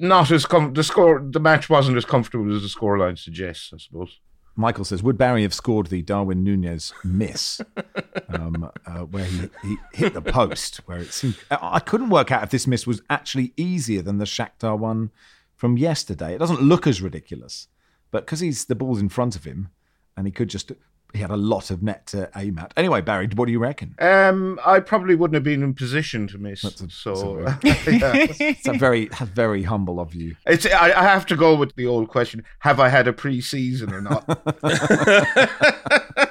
[0.00, 1.24] not as com- the score.
[1.24, 4.20] The match wasn't as comfortable as the scoreline suggests, I suppose.
[4.58, 7.60] Michael says, would Barry have scored the Darwin Nunez miss,
[8.28, 10.78] um, uh, where he, he hit the post?
[10.78, 14.24] Where it seemed I couldn't work out if this miss was actually easier than the
[14.24, 15.12] Shakhtar one
[15.54, 16.34] from yesterday.
[16.34, 17.68] It doesn't look as ridiculous,
[18.10, 19.68] but because he's the ball's in front of him,
[20.16, 20.72] and he could just
[21.14, 22.72] he had a lot of net to aim at.
[22.76, 23.94] Anyway, Barry, what do you reckon?
[23.98, 26.62] Um, I probably wouldn't have been in position to miss.
[26.62, 28.26] That's a- so that's a yeah.
[28.28, 30.36] It's a very very humble of you.
[30.46, 33.92] it's I, I have to go with the old question: Have I had a pre-season
[33.92, 34.24] or not?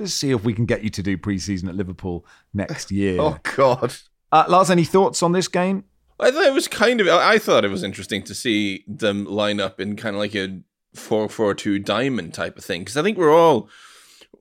[0.00, 3.20] Let's see if we can get you to do pre-season at Liverpool next year.
[3.20, 3.94] oh God!
[4.32, 5.84] Uh, Lars, any thoughts on this game?
[6.18, 7.06] I thought it was kind of.
[7.08, 10.60] I thought it was interesting to see them line up in kind of like a
[10.94, 13.68] four-four-two diamond type of thing because I think we're all.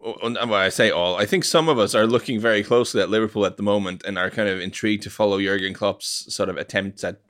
[0.04, 1.16] Well, I say all.
[1.16, 4.18] I think some of us are looking very closely at Liverpool at the moment and
[4.18, 7.22] are kind of intrigued to follow Jurgen Klopp's sort of attempts at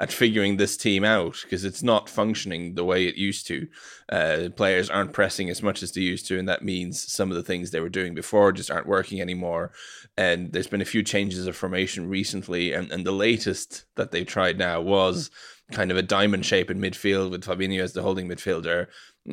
[0.00, 3.66] at figuring this team out because it's not functioning the way it used to.
[4.08, 7.36] Uh, players aren't pressing as much as they used to, and that means some of
[7.36, 9.72] the things they were doing before just aren't working anymore.
[10.16, 14.26] And there's been a few changes of formation recently, and, and the latest that they've
[14.26, 15.30] tried now was
[15.72, 18.86] kind of a diamond shape in midfield with Fabinho as the holding midfielder,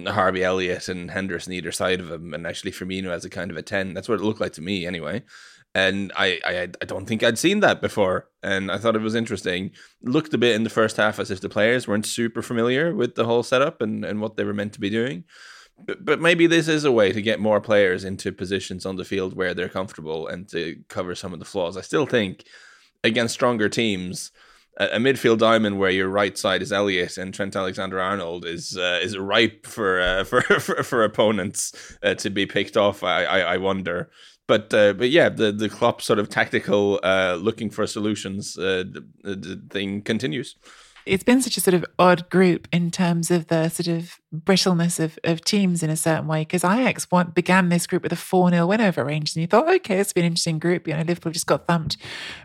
[0.07, 3.57] Harvey Elliott and Henderson either side of him, and actually Firmino as a kind of
[3.57, 3.93] a 10.
[3.93, 5.23] That's what it looked like to me anyway.
[5.73, 8.29] And I, I, I don't think I'd seen that before.
[8.41, 9.71] And I thought it was interesting.
[10.01, 13.15] Looked a bit in the first half as if the players weren't super familiar with
[13.15, 15.25] the whole setup and, and what they were meant to be doing.
[15.85, 19.03] But, but maybe this is a way to get more players into positions on the
[19.03, 21.75] field where they're comfortable and to cover some of the flaws.
[21.75, 22.45] I still think
[23.03, 24.31] against stronger teams,
[24.77, 28.99] a, midfield diamond where your right side is Elliott and Trent Alexander Arnold is uh,
[29.01, 33.03] is ripe for, uh, for for for opponents uh, to be picked off.
[33.03, 34.09] I I, I wonder.
[34.47, 38.83] But uh, but yeah, the the Klopp sort of tactical uh, looking for solutions uh,
[38.87, 40.55] the, the thing continues.
[41.05, 44.99] it's been such a sort of odd group in terms of the sort of brittleness
[44.99, 46.41] of, of teams in a certain way.
[46.41, 49.47] Because Ajax want, began this group with a 4 0 win over Rangers, and you
[49.47, 50.87] thought, okay, it's been an interesting group.
[50.87, 51.97] You know, Liverpool just got thumped.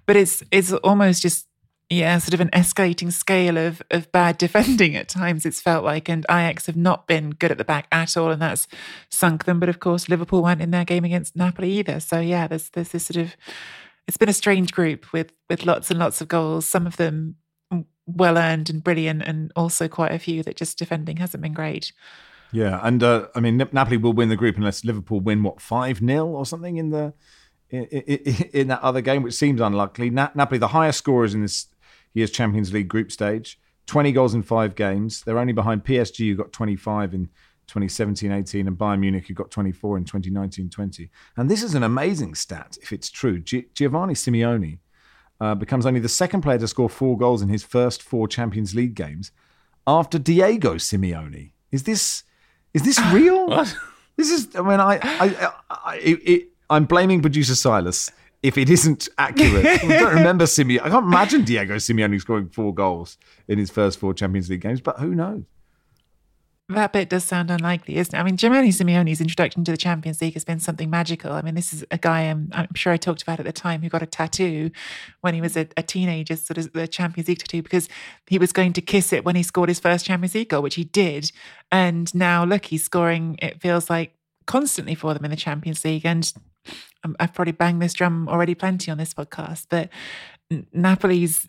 [0.06, 1.46] But it's it's almost just,
[1.90, 6.08] yeah, sort of an escalating scale of, of bad defending at times, it's felt like.
[6.08, 8.68] And Ajax have not been good at the back at all, and that's
[9.10, 9.58] sunk them.
[9.58, 11.98] But of course, Liverpool weren't in their game against Napoli either.
[11.98, 13.36] So yeah, there's, there's this sort of.
[14.06, 16.64] It's been a strange group with with lots and lots of goals.
[16.64, 17.36] Some of them
[18.06, 21.92] well earned and brilliant, and also quite a few that just defending hasn't been great.
[22.52, 25.98] Yeah, and uh, I mean Napoli will win the group unless Liverpool win what five
[25.98, 27.14] 0 or something in the
[27.68, 30.10] in, in, in that other game, which seems unlikely.
[30.10, 31.66] Na- Napoli, the highest scorers in this
[32.14, 35.22] year's Champions League group stage, twenty goals in five games.
[35.22, 37.28] They're only behind PSG, who got twenty five in
[37.68, 41.08] 2017-18, and Bayern Munich, who got twenty four in 2019-20.
[41.36, 43.38] And this is an amazing stat if it's true.
[43.40, 44.78] Gi- Giovanni Simeone
[45.40, 48.74] uh, becomes only the second player to score four goals in his first four Champions
[48.74, 49.30] League games
[49.86, 51.52] after Diego Simeone.
[51.70, 52.24] Is this
[52.74, 53.46] is this real?
[53.50, 53.74] What?
[54.16, 54.54] This is.
[54.54, 58.10] I mean, I, I, I it, it, I'm blaming producer Silas
[58.42, 59.66] if it isn't accurate.
[59.84, 60.82] I don't remember Simeone.
[60.82, 64.80] I can't imagine Diego Simeone scoring four goals in his first four Champions League games,
[64.80, 65.44] but who knows?
[66.70, 68.18] That bit does sound unlikely, isn't it?
[68.18, 71.32] I mean, Giovanni Simeone's introduction to the Champions League has been something magical.
[71.32, 73.82] I mean, this is a guy um, I'm sure I talked about at the time
[73.82, 74.70] who got a tattoo
[75.20, 77.88] when he was a, a teenager, sort of the Champions League tattoo, because
[78.28, 80.76] he was going to kiss it when he scored his first Champions League goal, which
[80.76, 81.32] he did.
[81.72, 84.14] And now, look, he's scoring, it feels like,
[84.46, 86.06] constantly for them in the Champions League.
[86.06, 86.32] And
[87.04, 89.88] Um, I've probably banged this drum already plenty on this podcast, but
[90.74, 91.48] Napoli's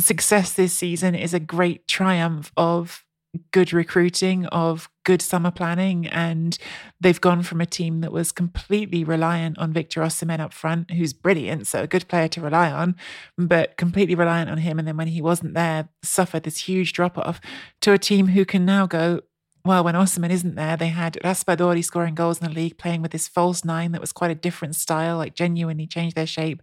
[0.00, 3.04] success this season is a great triumph of
[3.50, 6.58] good recruiting, of good summer planning, and
[7.00, 11.12] they've gone from a team that was completely reliant on Victor Osimhen up front, who's
[11.12, 12.94] brilliant, so a good player to rely on,
[13.38, 14.78] but completely reliant on him.
[14.78, 17.40] And then when he wasn't there, suffered this huge drop off
[17.80, 19.20] to a team who can now go.
[19.64, 23.12] Well, when Osimhen isn't there, they had Raspadori scoring goals in the league, playing with
[23.12, 26.62] this false nine that was quite a different style, like genuinely changed their shape.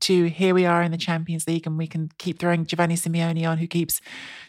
[0.00, 3.48] To here we are in the Champions League, and we can keep throwing Giovanni Simeone
[3.48, 4.00] on, who keeps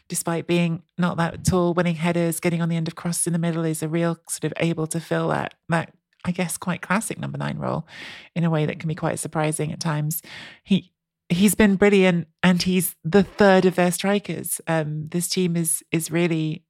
[0.07, 3.39] despite being not that tall, winning headers, getting on the end of crosses in the
[3.39, 5.93] middle, is a real sort of able to fill that that
[6.25, 7.87] I guess quite classic number nine role
[8.35, 10.23] in a way that can be quite surprising at times.
[10.63, 10.91] He
[11.29, 14.59] he's been brilliant, and he's the third of their strikers.
[14.65, 16.63] Um, this team is is really.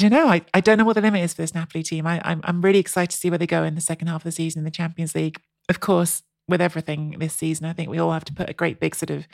[0.00, 0.28] Don't know.
[0.28, 2.06] I, I don't know what the limit is for this Napoli team.
[2.06, 4.24] I, I'm I'm really excited to see where they go in the second half of
[4.24, 5.42] the season in the Champions League.
[5.68, 8.80] Of course, with everything this season, I think we all have to put a great
[8.80, 9.28] big sort of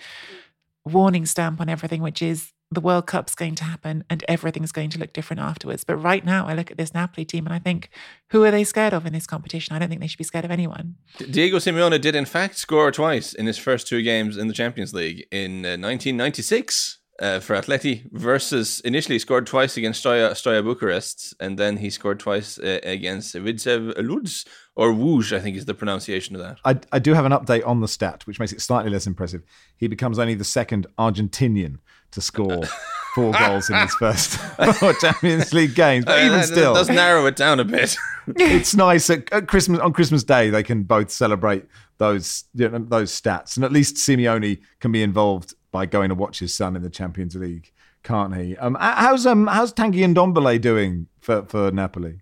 [0.85, 4.91] warning stamp on everything, which is the World Cup's going to happen and everything's going
[4.91, 5.85] to look different afterwards.
[5.85, 7.89] But right now, I look at this Napoli team and I think,
[8.31, 9.77] who are they scared of in this competition?
[9.77, 10.97] I don't think they should be scared of anyone.
[11.31, 14.93] Diego Simeone did, in fact, score twice in his first two games in the Champions
[14.93, 21.35] League in uh, 1996 uh, for Atleti versus initially scored twice against Steaua, Steaua Bucharest
[21.41, 25.75] and then he scored twice uh, against Widzew Luz or Wuj, I think is the
[25.75, 26.59] pronunciation of that.
[26.65, 29.43] I, I do have an update on the stat, which makes it slightly less impressive.
[29.77, 31.79] He becomes only the second Argentinian
[32.11, 32.63] to score
[33.15, 34.37] four goals in his first
[34.79, 37.97] four Champions League games, but even Uh, still, that does narrow it down a bit.
[38.37, 41.65] it's nice at, at Christmas on Christmas Day they can both celebrate
[41.99, 46.15] those you know, those stats, and at least Simeone can be involved by going to
[46.15, 47.71] watch his son in the Champions League,
[48.03, 48.57] can't he?
[48.57, 52.21] Um, how's um how's Tanguy Ndombele doing for for Napoli?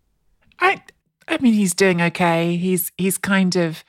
[0.58, 0.82] I
[1.28, 2.56] I mean he's doing okay.
[2.56, 3.84] He's he's kind of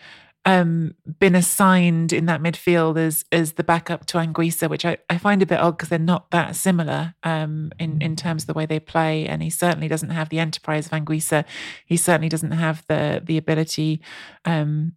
[0.46, 5.18] um, been assigned in that midfield as as the backup to Anguissa, which I, I
[5.18, 8.54] find a bit odd because they're not that similar um, in in terms of the
[8.54, 9.26] way they play.
[9.26, 11.44] And he certainly doesn't have the enterprise of Anguissa.
[11.88, 14.02] He certainly doesn't have the the ability.
[14.46, 14.94] Um,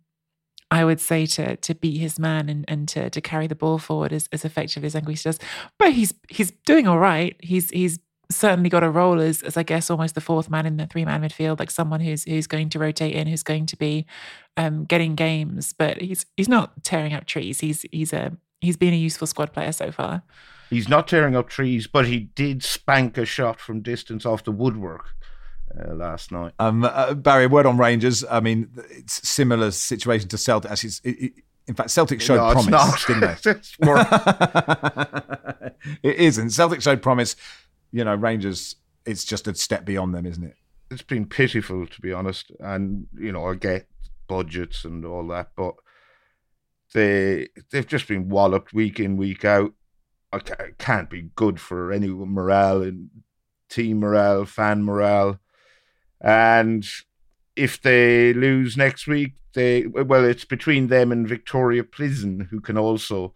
[0.71, 3.79] I would say to to beat his man and, and to to carry the ball
[3.79, 5.39] forward as, as effectively as Anguissa does.
[5.79, 7.37] But he's he's doing all right.
[7.41, 7.99] He's he's
[8.31, 11.05] certainly got a role as, as I guess almost the fourth man in the three
[11.05, 14.07] man midfield, like someone who's who's going to rotate in, who's going to be
[14.57, 15.73] um, getting games.
[15.73, 17.61] But he's he's not tearing up trees.
[17.61, 20.23] He's he's a he's been a useful squad player so far.
[20.69, 24.53] He's not tearing up trees, but he did spank a shot from distance off the
[24.53, 25.15] woodwork
[25.77, 26.53] uh, last night.
[26.59, 28.25] Um, uh, Barry, word on Rangers.
[28.29, 30.71] I mean, it's similar situation to Celtic.
[30.71, 31.33] Actually, it's, it, it,
[31.67, 33.55] in fact, Celtic showed no, promise, didn't they?
[33.85, 33.99] more,
[36.03, 36.51] it isn't.
[36.51, 37.37] Celtic showed promise.
[37.93, 38.77] You know, Rangers.
[39.07, 40.57] It's just a step beyond them, isn't it?
[40.91, 42.51] it's been pitiful to be honest.
[42.61, 43.87] And you know, I get
[44.29, 45.75] budgets and all that, but
[46.95, 49.73] they they've just been walloped week in week out.
[50.33, 53.11] I it can't be good for any morale and
[53.69, 55.39] team morale, fan morale,
[56.21, 56.87] and
[57.57, 62.79] if they lose next week, they well, it's between them and Victoria Pilsen, who can
[62.79, 63.35] also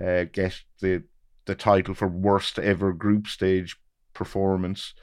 [0.00, 1.02] uh, get the
[1.46, 3.76] the title for worst ever group stage
[4.14, 4.94] performance.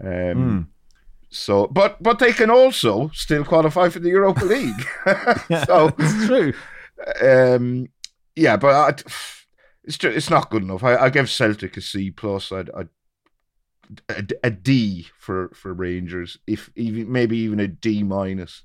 [0.00, 0.66] Um, Mm.
[1.30, 4.86] So, but but they can also still qualify for the Europa League.
[5.66, 6.52] so it's true.
[7.22, 7.88] um,
[8.34, 8.88] yeah, but I,
[9.84, 10.84] it's just, it's not good enough.
[10.84, 12.52] I, I give Celtic a C plus.
[12.52, 12.88] I'd, I'd
[14.08, 18.62] a, a D for for Rangers, if even maybe even a D minus.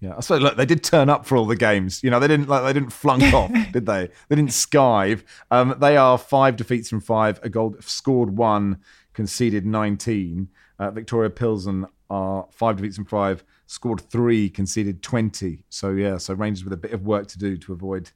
[0.00, 2.02] Yeah, I suppose look, they did turn up for all the games.
[2.02, 4.08] You know, they didn't like they didn't flunk off, did they?
[4.28, 5.22] They didn't skive.
[5.50, 8.80] Um, they are five defeats from five, a goal scored one,
[9.12, 10.48] conceded nineteen.
[10.78, 15.64] Uh, Victoria Pilsen are five defeats from five, scored three, conceded twenty.
[15.70, 18.10] So yeah, so Rangers with a bit of work to do to avoid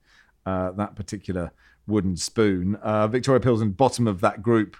[0.44, 1.52] uh, that particular
[1.86, 2.76] wooden spoon.
[2.76, 4.76] Uh, Victoria Pilsen bottom of that group,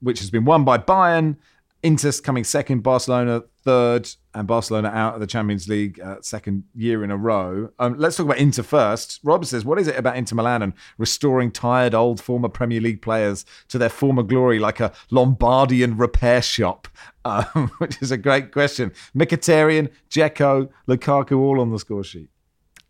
[0.00, 1.36] which has been won by Bayern.
[1.82, 7.02] Inter coming second, Barcelona third, and Barcelona out of the Champions League uh, second year
[7.02, 7.70] in a row.
[7.78, 9.18] Um, let's talk about Inter first.
[9.22, 13.00] Rob says, "What is it about Inter Milan and restoring tired old former Premier League
[13.00, 16.88] players to their former glory, like a Lombardian repair shop?"
[17.22, 18.92] Um, which is a great question.
[19.14, 22.30] Mkhitaryan, Dzeko, Lukaku, all on the score sheet.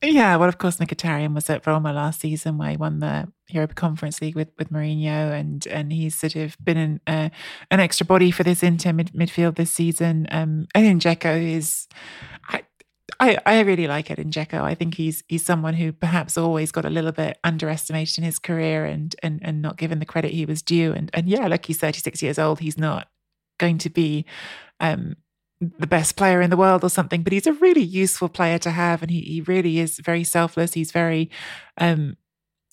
[0.02, 3.74] Yeah, well, of course, Mkhitaryan was at Roma last season where he won the Europa
[3.74, 7.28] Conference League with, with Mourinho, and and he's sort of been an uh,
[7.70, 10.26] an extra body for this Inter mid, midfield this season.
[10.30, 11.86] Um, I think is,
[12.48, 12.62] I,
[13.20, 14.62] I I really like Edin Dzeko.
[14.62, 18.38] I think he's he's someone who perhaps always got a little bit underestimated in his
[18.38, 20.94] career and and and not given the credit he was due.
[20.94, 23.08] And and yeah, look, he's thirty six years old, he's not
[23.58, 24.24] going to be.
[24.80, 25.16] Um,
[25.60, 28.70] the best player in the world or something, but he's a really useful player to
[28.70, 30.74] have, and he he really is very selfless.
[30.74, 31.30] He's very,
[31.76, 32.16] um,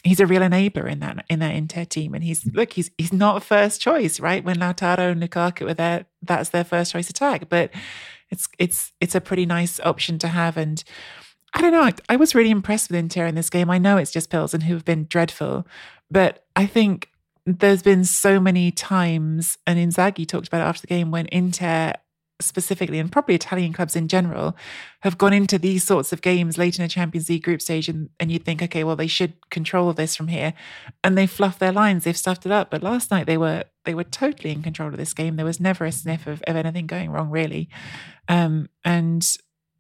[0.04, 3.12] he's a real enabler in that in that Inter team, and he's look he's he's
[3.12, 4.44] not first choice, right?
[4.44, 7.72] When Lautaro and Lukaku were there, that's their first choice attack, but
[8.30, 10.82] it's it's it's a pretty nice option to have, and
[11.54, 11.84] I don't know.
[11.84, 13.70] I, I was really impressed with Inter in this game.
[13.70, 15.68] I know it's just Pilsen who have been dreadful,
[16.10, 17.10] but I think
[17.46, 21.94] there's been so many times, and Inzaghi talked about it after the game when Inter
[22.40, 24.56] specifically, and probably Italian clubs in general,
[25.02, 28.10] have gone into these sorts of games late in a Champions League group stage, and,
[28.20, 30.54] and you'd think, okay, well, they should control this from here,
[31.04, 32.70] and they fluff their lines, they've stuffed it up.
[32.70, 35.36] But last night they were they were totally in control of this game.
[35.36, 37.70] There was never a sniff of, of anything going wrong, really,
[38.28, 39.28] um, and.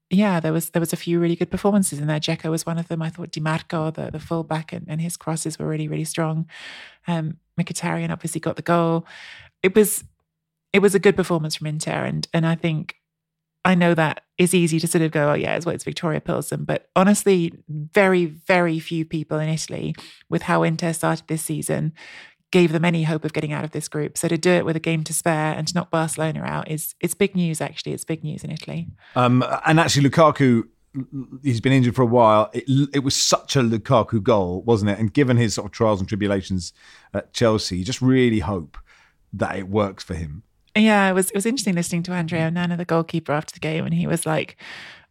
[0.10, 2.18] Yeah, there was there was a few really good performances in there.
[2.18, 3.02] Dzeko was one of them.
[3.02, 6.48] I thought Di Marco, the, the fullback, and, and his crosses were really really strong.
[7.08, 9.06] Um, Mkhitaryan obviously got the goal.
[9.64, 10.06] It was
[10.74, 12.96] it was a good performance from Inter, and and I think
[13.66, 16.22] I know that it's easy to sort of go, oh yeah, it's well, it's Victoria
[16.22, 19.96] Pilsen, but honestly, very very few people in Italy,
[20.30, 21.94] with how Inter started this season,
[22.52, 24.18] gave them any hope of getting out of this group.
[24.18, 26.96] So to do it with a game to spare and to knock Barcelona out is
[27.02, 27.62] it's big news.
[27.62, 28.88] Actually, it's big news in Italy.
[29.16, 30.64] Um, and actually, Lukaku
[31.44, 32.50] he's been injured for a while.
[32.54, 35.00] It, it was such a Lukaku goal, wasn't it?
[35.00, 36.74] And given his sort of trials and tribulations
[37.14, 38.78] at Chelsea, you just really hope
[39.34, 40.44] that it works for him.
[40.78, 43.86] Yeah, it was it was interesting listening to André Onana, the goalkeeper, after the game,
[43.86, 44.58] and he was like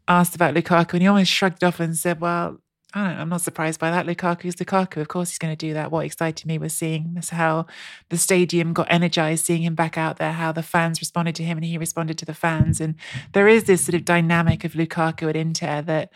[0.08, 2.60] asked about Lukaku, and he almost shrugged off and said, "Well,
[2.94, 4.06] I don't, I'm not surprised by that.
[4.06, 5.02] Lukaku's Lukaku.
[5.02, 5.90] Of course, he's going to do that.
[5.90, 7.66] What excited me was seeing how
[8.08, 11.58] the stadium got energized, seeing him back out there, how the fans responded to him
[11.58, 12.80] and he responded to the fans.
[12.80, 12.94] And
[13.32, 16.10] there is this sort of dynamic of Lukaku at Inter that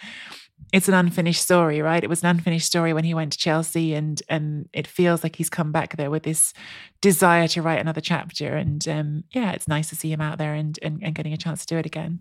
[0.72, 2.02] it's an unfinished story, right?
[2.02, 5.36] It was an unfinished story when he went to Chelsea, and and it feels like
[5.36, 6.52] he's come back there with this
[7.00, 8.56] desire to write another chapter.
[8.56, 11.36] And um, yeah, it's nice to see him out there and, and and getting a
[11.38, 12.20] chance to do it again.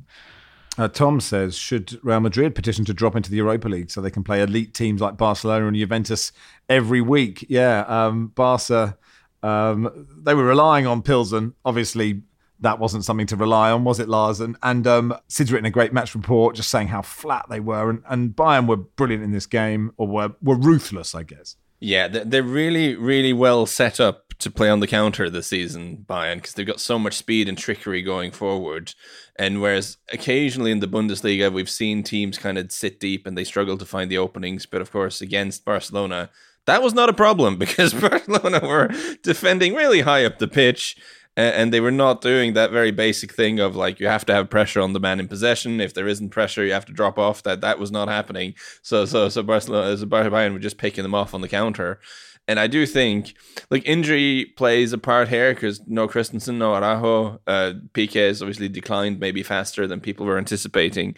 [0.78, 4.12] Uh, Tom says, should Real Madrid petition to drop into the Europa League so they
[4.12, 6.32] can play elite teams like Barcelona and Juventus
[6.70, 7.46] every week?
[7.50, 8.98] Yeah, um, Barca,
[9.44, 11.54] um, they were relying on Pilsen.
[11.66, 12.22] Obviously,
[12.62, 14.40] that wasn't something to rely on, was it, Lars?
[14.40, 17.90] And, and um, Sid's written a great match report just saying how flat they were.
[17.90, 21.56] And, and Bayern were brilliant in this game, or were, were ruthless, I guess.
[21.80, 26.36] Yeah, they're really, really well set up to play on the counter this season, Bayern,
[26.36, 28.94] because they've got so much speed and trickery going forward.
[29.38, 33.46] And whereas occasionally in the Bundesliga, we've seen teams kind of sit deep and they
[33.46, 34.66] struggle to find the openings.
[34.66, 36.30] But of course, against Barcelona,
[36.66, 38.90] that was not a problem because Barcelona were
[39.24, 40.98] defending really high up the pitch
[41.38, 44.50] and they were not doing that very basic thing of like you have to have
[44.50, 45.80] pressure on the man in possession.
[45.80, 47.44] If there isn't pressure, you have to drop off.
[47.44, 48.56] That that was not happening.
[48.82, 52.00] So so so Barcelona, as Bayern were just picking them off on the counter.
[52.48, 53.36] And I do think
[53.70, 57.40] like injury plays a part here because no Christensen, no Araujo.
[57.46, 61.16] Uh, Piqué has obviously declined maybe faster than people were anticipating.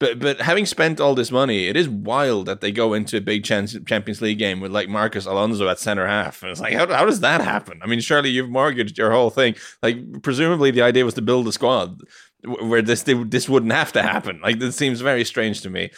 [0.00, 3.20] But but having spent all this money, it is wild that they go into a
[3.20, 6.42] big Champions League game with like Marcos Alonso at center half.
[6.42, 7.80] And it's like, how, how does that happen?
[7.82, 9.56] I mean, surely you've mortgaged your whole thing.
[9.82, 12.00] Like, presumably the idea was to build a squad
[12.44, 14.40] where this this wouldn't have to happen.
[14.40, 15.90] Like, this seems very strange to me.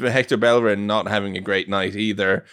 [0.00, 2.44] Hector Bellerin not having a great night either.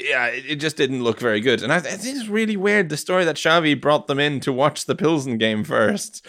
[0.00, 1.62] Yeah, it just didn't look very good.
[1.62, 4.52] And I, I think it's really weird the story that Xavi brought them in to
[4.52, 6.26] watch the Pilsen game first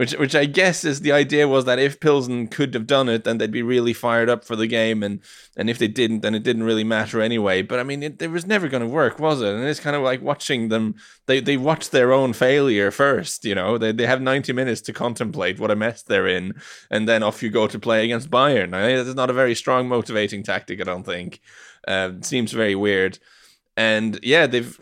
[0.00, 3.24] which which I guess is the idea was that if Pilsen could have done it,
[3.24, 5.20] then they'd be really fired up for the game, and
[5.58, 7.60] and if they didn't, then it didn't really matter anyway.
[7.60, 9.52] But I mean, it, it was never going to work, was it?
[9.52, 10.94] And it's kind of like watching them.
[11.26, 13.44] They they watch their own failure first.
[13.44, 16.54] You know, they they have ninety minutes to contemplate what a mess they're in,
[16.90, 18.72] and then off you go to play against Bayern.
[18.72, 20.80] I mean, that's not a very strong motivating tactic.
[20.80, 21.42] I don't think.
[21.86, 23.18] Uh, seems very weird,
[23.76, 24.80] and yeah, they've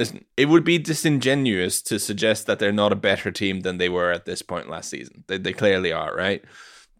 [0.00, 3.90] Listen, it would be disingenuous to suggest that they're not a better team than they
[3.90, 5.24] were at this point last season.
[5.26, 6.42] They, they clearly are, right?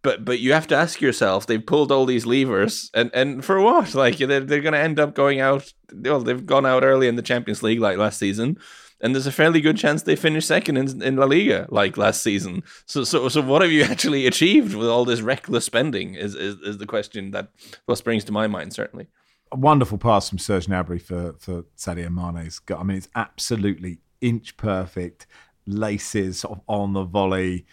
[0.03, 3.59] But but you have to ask yourself, they've pulled all these levers, and, and for
[3.59, 3.95] what?
[4.03, 5.73] Like they're, they're going to end up going out.
[5.95, 8.59] Well, they've gone out early in the Champions League like last season,
[9.01, 12.21] and there's a fairly good chance they finish second in, in La Liga like last
[12.21, 12.63] season.
[12.85, 16.17] So so so what have you actually achieved with all this reckless spending?
[16.17, 17.49] Is is, is the question that
[17.87, 19.07] what springs to my mind certainly
[19.53, 22.81] a wonderful pass from Serge Gnabry for for Sadio Mane's got.
[22.81, 25.27] I mean, it's absolutely inch perfect,
[25.67, 27.67] laces of on the volley.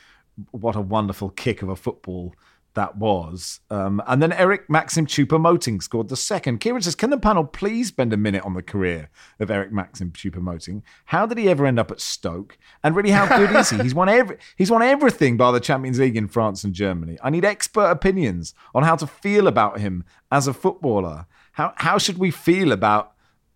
[0.51, 2.35] What a wonderful kick of a football
[2.77, 3.59] that was.
[3.71, 6.59] Um, and then Eric Maxim Choupo-Moting scored the second.
[6.59, 9.09] Kieran says, can the panel please spend a minute on the career
[9.39, 10.83] of Eric Maxim Choupo-Moting?
[11.05, 12.55] How did he ever end up at Stoke?
[12.83, 13.79] And really, how good is he?
[13.79, 17.17] He's won every, he's won everything by the Champions League in France and Germany.
[17.23, 21.25] I need expert opinions on how to feel about him as a footballer.
[21.57, 23.13] How how should we feel about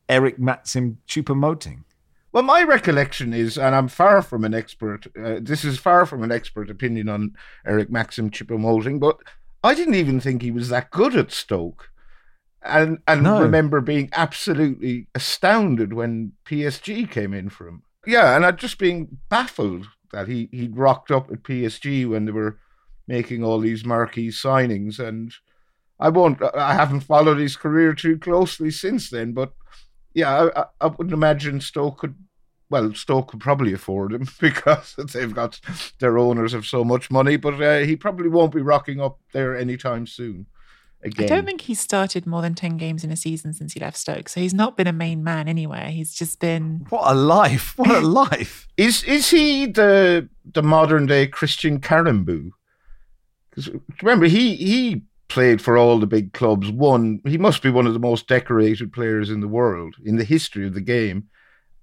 [0.09, 1.83] Eric Maxim Choupo-Moting?
[2.31, 5.05] Well, my recollection is, and I'm far from an expert.
[5.15, 9.19] Uh, this is far from an expert opinion on Eric Maxim Choupo-Moting, but
[9.63, 11.91] I didn't even think he was that good at Stoke,
[12.63, 13.39] and and no.
[13.39, 17.83] remember being absolutely astounded when PSG came in for him.
[18.07, 22.31] Yeah, and I'd just been baffled that he he'd rocked up at PSG when they
[22.31, 22.57] were
[23.07, 25.31] making all these marquee signings, and
[26.01, 26.41] I won't.
[26.55, 29.53] I haven't followed his career too closely since then, but
[30.13, 32.15] yeah, I, I wouldn't imagine Stoke could.
[32.69, 35.59] Well, Stoke could probably afford him because they've got
[35.99, 39.55] their owners have so much money, but uh, he probably won't be rocking up there
[39.55, 40.47] anytime soon.
[41.03, 41.25] Again.
[41.25, 43.97] I don't think he's started more than 10 games in a season since he left
[43.97, 44.29] Stoke.
[44.29, 45.87] So he's not been a main man anywhere.
[45.87, 47.75] He's just been What a life.
[47.75, 48.67] What a life.
[48.77, 52.51] is is he the the modern day Christian Karembeu?
[53.49, 53.69] Because
[54.01, 55.01] remember he he
[55.31, 56.69] played for all the big clubs.
[56.69, 60.23] One, he must be one of the most decorated players in the world in the
[60.23, 61.29] history of the game.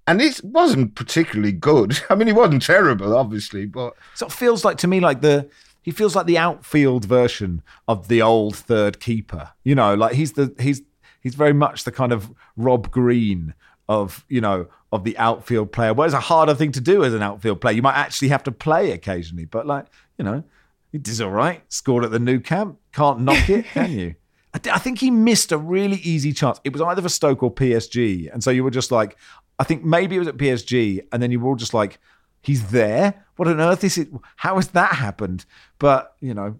[0.07, 1.99] And it wasn't particularly good.
[2.09, 5.49] I mean, he wasn't terrible, obviously, but so it feels like to me like the
[5.81, 9.51] he feels like the outfield version of the old third keeper.
[9.63, 10.81] You know, like he's the he's
[11.21, 13.53] he's very much the kind of Rob Green
[13.87, 15.93] of you know of the outfield player.
[15.93, 17.75] Well, it's a harder thing to do as an outfield player.
[17.75, 19.85] You might actually have to play occasionally, but like
[20.17, 20.43] you know,
[20.91, 21.61] He does all right.
[21.71, 22.79] Scored at the Nou Camp.
[22.93, 24.15] Can't knock it, can you?
[24.53, 26.59] I think he missed a really easy chance.
[26.63, 28.33] It was either for Stoke or PSG.
[28.33, 29.15] And so you were just like,
[29.59, 31.01] I think maybe it was at PSG.
[31.11, 31.99] And then you were all just like,
[32.41, 33.25] he's there?
[33.35, 34.09] What on earth is it?
[34.37, 35.45] How has that happened?
[35.77, 36.59] But, you know,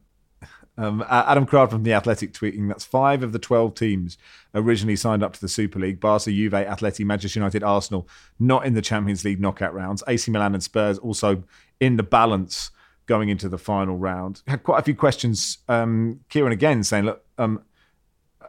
[0.78, 4.18] um, Adam Crowd from The Athletic tweeting that's five of the 12 teams
[4.54, 8.08] originally signed up to the Super League Barca, Juve, Atleti, Manchester United, Arsenal,
[8.40, 10.04] not in the Champions League knockout rounds.
[10.08, 11.44] AC Milan and Spurs also
[11.82, 12.72] in the balance
[13.10, 14.44] going into the final round.
[14.48, 15.58] Had quite a few questions.
[15.68, 17.64] Um, Kieran again saying, look, um,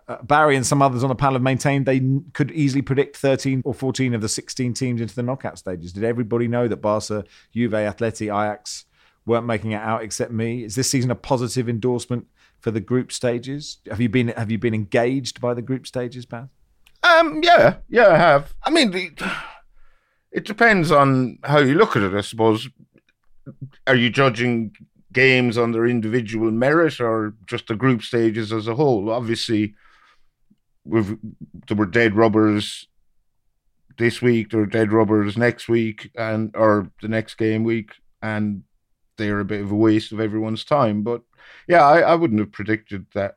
[0.07, 2.03] uh, Barry and some others on the panel have maintained they
[2.35, 5.95] could easily predict 13 or 14 of the 16 teams into the knockout stages.
[5.95, 8.85] Did everybody know that Barca, Juve, Atleti, Ajax
[9.25, 10.63] weren't making it out except me?
[10.63, 12.27] Is this season a positive endorsement
[12.59, 13.79] for the group stages?
[13.89, 16.49] Have you been have you been engaged by the group stages, Baz?
[17.03, 18.55] Um, yeah, yeah, I have.
[18.63, 18.93] I mean,
[20.33, 22.13] it depends on how you look at it.
[22.13, 22.69] I suppose.
[23.87, 24.75] Are you judging
[25.13, 29.11] games on their individual merit or just the group stages as a whole?
[29.11, 29.75] Obviously,
[30.85, 31.19] we've
[31.69, 32.87] there were dead rubbers
[33.99, 38.63] this week, there were dead rubbers next week, and or the next game week, and
[39.17, 41.03] they're a bit of a waste of everyone's time.
[41.03, 41.23] But
[41.69, 43.37] yeah, I, I wouldn't have predicted that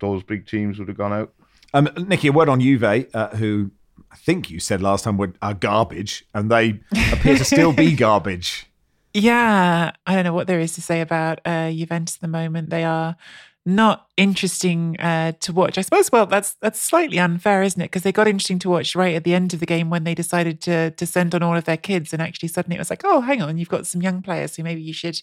[0.00, 1.32] those big teams would have gone out.
[1.72, 3.70] Um, Nicky, a word on Juve, uh, who
[4.10, 6.80] I think you said last time were are garbage, and they
[7.12, 8.66] appear to still be garbage.
[9.14, 12.70] Yeah, I don't know what there is to say about uh, Juventus at the moment.
[12.70, 13.16] They are
[13.64, 15.78] not interesting uh, to watch.
[15.78, 16.10] I suppose.
[16.10, 17.86] Well, that's that's slightly unfair, isn't it?
[17.86, 20.14] Because they got interesting to watch right at the end of the game when they
[20.16, 23.02] decided to to send on all of their kids, and actually suddenly it was like,
[23.04, 25.20] oh, hang on, you've got some young players who maybe you should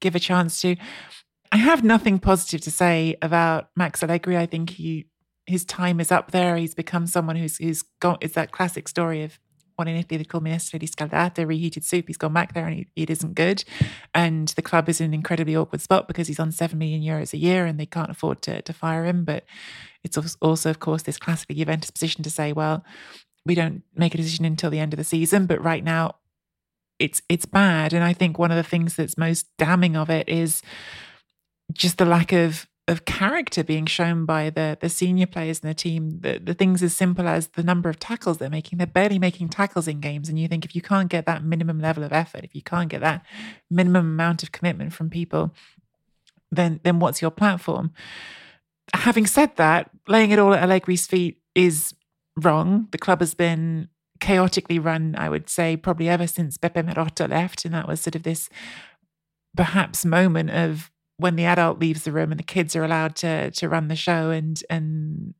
[0.00, 0.76] give a chance to.
[1.52, 4.36] I have nothing positive to say about Max Allegri.
[4.38, 5.06] I think he
[5.46, 6.56] his time is up there.
[6.56, 9.38] He's become someone who's who's got it's that classic story of
[9.76, 12.06] what in Italy they call minestra riscaldata, reheated soup.
[12.08, 13.64] He's gone back there and he, it isn't good.
[14.14, 17.32] And the club is in an incredibly awkward spot because he's on 7 million euros
[17.32, 19.24] a year and they can't afford to, to fire him.
[19.24, 19.44] But
[20.02, 22.84] it's also, of course, this classic Juventus position to say, well,
[23.44, 25.46] we don't make a decision until the end of the season.
[25.46, 26.16] But right now,
[26.98, 27.92] it's it's bad.
[27.92, 30.62] And I think one of the things that's most damning of it is
[31.72, 35.74] just the lack of of character being shown by the the senior players in the
[35.74, 36.20] team.
[36.20, 38.78] The the things as simple as the number of tackles they're making.
[38.78, 41.80] They're barely making tackles in games, and you think if you can't get that minimum
[41.80, 43.24] level of effort, if you can't get that
[43.70, 45.52] minimum amount of commitment from people,
[46.50, 47.92] then then what's your platform?
[48.94, 51.92] Having said that, laying it all at Allegri's feet is
[52.36, 52.86] wrong.
[52.92, 53.88] The club has been
[54.20, 58.14] chaotically run, I would say, probably ever since Beppe Marotta left, and that was sort
[58.14, 58.48] of this
[59.56, 63.50] perhaps moment of when the adult leaves the room and the kids are allowed to
[63.50, 65.34] to run the show and and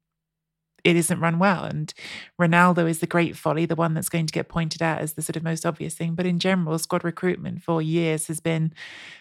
[0.87, 1.65] it isn't run well.
[1.65, 1.93] And
[2.41, 5.23] Ronaldo is the great folly, the one that's going to get pointed out as the
[5.23, 6.15] sort of most obvious thing.
[6.15, 8.73] But in general, squad recruitment for years has been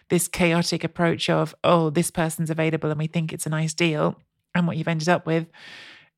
[0.10, 4.22] this chaotic approach of, oh, this person's available and we think it's a nice deal.
[4.54, 5.48] And what you've ended up with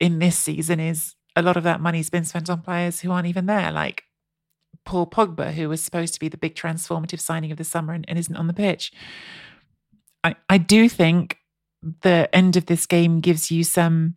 [0.01, 3.27] in this season is a lot of that money's been spent on players who aren't
[3.27, 4.03] even there, like
[4.83, 8.03] Paul Pogba, who was supposed to be the big transformative signing of the summer and,
[8.09, 8.91] and isn't on the pitch.
[10.23, 11.37] I, I do think
[12.01, 14.15] the end of this game gives you some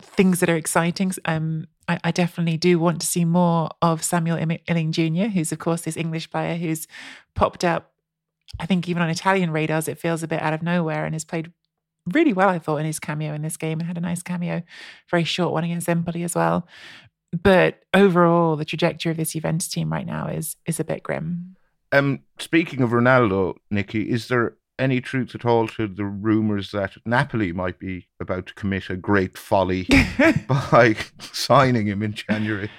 [0.00, 1.12] things that are exciting.
[1.24, 4.38] Um, I, I, definitely do want to see more of Samuel
[4.68, 6.86] Iling Jr., who's of course this English player who's
[7.34, 7.92] popped up.
[8.60, 11.24] I think even on Italian radars, it feels a bit out of nowhere and has
[11.24, 11.52] played
[12.06, 12.48] really well.
[12.48, 14.62] I thought in his cameo in this game and had a nice cameo,
[15.10, 16.66] very short one against Empoli as well.
[17.42, 21.56] But overall, the trajectory of this Juventus team right now is is a bit grim.
[21.92, 26.92] Um, speaking of Ronaldo, Nicky, is there any truth at all to the rumours that
[27.04, 29.86] Napoli might be about to commit a great folly
[30.48, 32.70] by signing him in January?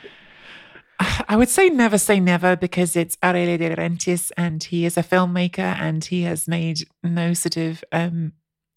[1.28, 5.04] I would say never say never because it's Aurelio De Laurentiis and he is a
[5.04, 8.34] filmmaker and he has made no sort of um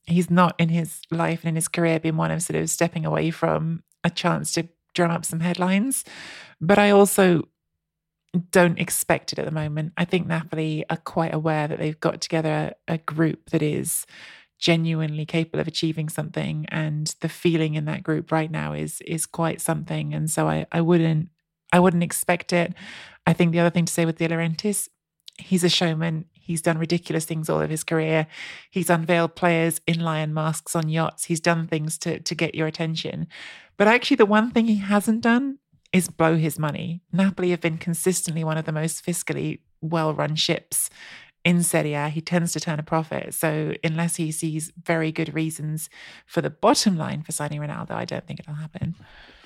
[0.07, 3.05] he's not in his life and in his career been one of sort of stepping
[3.05, 6.05] away from a chance to drum up some headlines.
[6.61, 7.49] But I also
[8.51, 9.93] don't expect it at the moment.
[9.97, 14.07] I think Napoli are quite aware that they've got together a, group that is
[14.59, 19.27] genuinely capable of achieving something and the feeling in that group right now is is
[19.27, 21.31] quite something and so I I wouldn't
[21.73, 22.73] I wouldn't expect it.
[23.27, 24.89] I think the other thing to say with De Laurentiis,
[25.39, 26.27] he's a showman.
[26.33, 28.27] He's done ridiculous things all of his career.
[28.71, 31.25] He's unveiled players in lion masks on yachts.
[31.25, 33.27] He's done things to to get your attention.
[33.77, 35.59] But actually the one thing he hasn't done
[35.93, 37.03] is blow his money.
[37.13, 40.91] Napoli have been consistently one of the most fiscally well run ships
[41.45, 42.09] in Serie A.
[42.09, 43.35] He tends to turn a profit.
[43.35, 45.91] So, unless he sees very good reasons
[46.27, 48.95] for the bottom line for signing Ronaldo, I don't think it'll happen.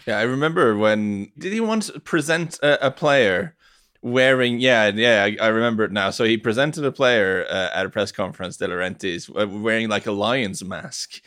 [0.07, 3.55] Yeah, I remember when did he once present a, a player
[4.03, 7.86] wearing yeah yeah I, I, remember it now so he presented a player uh, at
[7.86, 9.28] a press conference de laurentiis
[9.61, 11.22] wearing like a lion's mask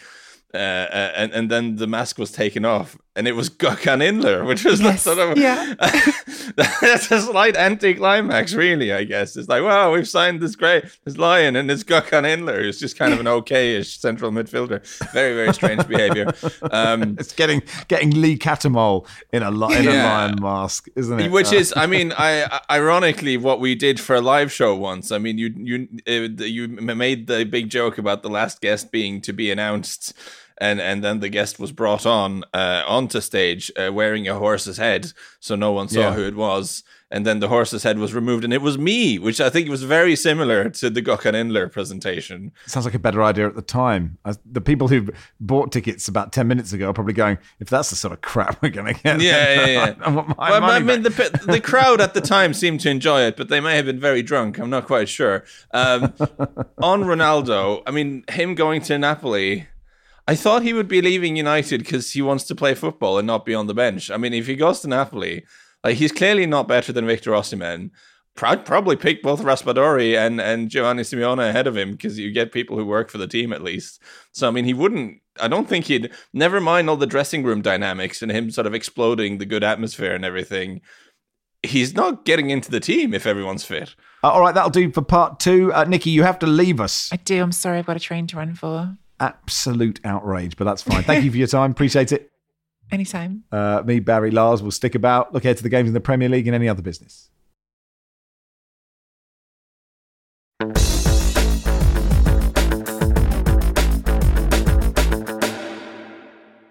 [0.54, 4.48] uh, uh, and and then the mask was taken off, and it was Gökhan Inler,
[4.48, 5.02] which was yes.
[5.02, 5.74] sort of yeah.
[6.56, 8.94] that's a slight anticlimax, really.
[8.94, 12.62] I guess it's like, wow, we've signed this great this lion, and it's Gökhan Inler,
[12.62, 14.80] who's just kind of an okayish central midfielder.
[15.12, 16.34] Very very strange behavior.
[16.72, 19.92] Um, it's getting getting Lee Cattermole in a in yeah.
[19.92, 21.30] a lion mask, isn't it?
[21.30, 25.12] Which is, I mean, I ironically what we did for a live show once.
[25.12, 29.20] I mean, you you uh, you made the big joke about the last guest being
[29.22, 30.14] to be announced
[30.60, 34.78] and and then the guest was brought on uh, onto stage uh, wearing a horse's
[34.78, 36.14] head, so no one saw yeah.
[36.14, 36.84] who it was.
[37.12, 39.82] And then the horse's head was removed, and it was me, which I think was
[39.82, 42.52] very similar to the Gökhan Inler presentation.
[42.68, 44.20] Sounds like a better idea at the time.
[44.46, 45.08] the people who
[45.40, 48.62] bought tickets about ten minutes ago are probably going, "If that's the sort of crap
[48.62, 49.94] we're going to get, yeah, yeah, yeah."
[50.38, 53.50] I, well, I mean, the the crowd at the time seemed to enjoy it, but
[53.50, 54.60] they may have been very drunk.
[54.60, 55.46] I'm not quite sure.
[55.72, 56.14] Um,
[56.78, 59.68] on Ronaldo, I mean, him going to Napoli
[60.30, 63.46] I thought he would be leaving United because he wants to play football and not
[63.46, 64.12] be on the bench.
[64.12, 65.44] I mean, if he goes to Napoli,
[65.84, 67.90] like he's clearly not better than Victor Osimhen.
[68.40, 72.52] I'd probably pick both Raspadori and, and Giovanni Simeone ahead of him because you get
[72.52, 74.04] people who work for the team at least.
[74.32, 77.64] So, I mean, he wouldn't, I don't think he'd, never mind all the dressing room
[77.64, 80.82] dynamics and him sort of exploding the good atmosphere and everything.
[81.64, 83.96] He's not getting into the team if everyone's fit.
[84.24, 85.74] Uh, all right, that'll do for part two.
[85.74, 87.10] Uh, Nicky, you have to leave us.
[87.12, 87.42] I do.
[87.42, 87.80] I'm sorry.
[87.80, 91.04] I've got a train to run for absolute outrage, but that's fine.
[91.04, 91.72] Thank you for your time.
[91.72, 92.32] Appreciate it.
[92.92, 93.44] Anytime.
[93.52, 96.28] Uh, me, Barry, Lars will stick about, look ahead to the games in the Premier
[96.28, 97.30] League and any other business.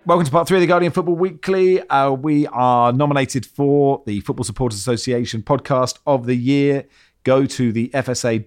[0.08, 1.86] Welcome to part three of the Guardian Football Weekly.
[1.86, 6.86] Uh, we are nominated for the Football Supporters Association Podcast of the Year.
[7.24, 8.46] Go to the fsa.org.uk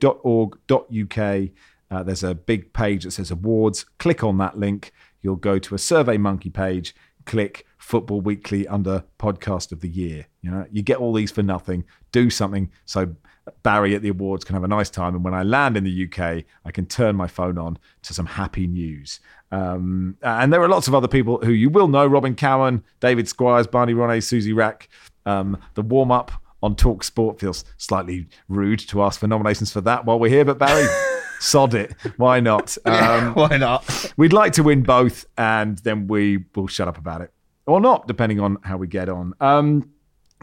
[1.92, 3.86] uh, there's a big page that says awards.
[4.00, 4.94] Click on that link.
[5.22, 6.96] You'll go to a Survey Monkey page.
[7.26, 10.26] Click Football Weekly under Podcast of the Year.
[10.42, 11.84] You know, you get all these for nothing.
[12.12, 13.16] Do something so
[13.64, 15.16] Barry at the awards can have a nice time.
[15.16, 18.26] And when I land in the UK, I can turn my phone on to some
[18.26, 19.20] happy news.
[19.52, 23.28] Um, and there are lots of other people who you will know Robyn Cowen, David
[23.28, 24.88] Squires, Barney Ronay, Suzy Wrack.
[25.26, 26.32] Um, the warm up
[26.64, 30.46] on Talk Sport feels slightly rude to ask for nominations for that while we're here,
[30.46, 30.88] but Barry.
[31.42, 31.94] sod it.
[32.18, 32.78] Why not?
[32.86, 34.14] Um, why not?
[34.18, 37.32] we'd like to win both, and then we will shut up about it.
[37.66, 39.34] Or not, depending on how we get on.
[39.40, 39.92] Um,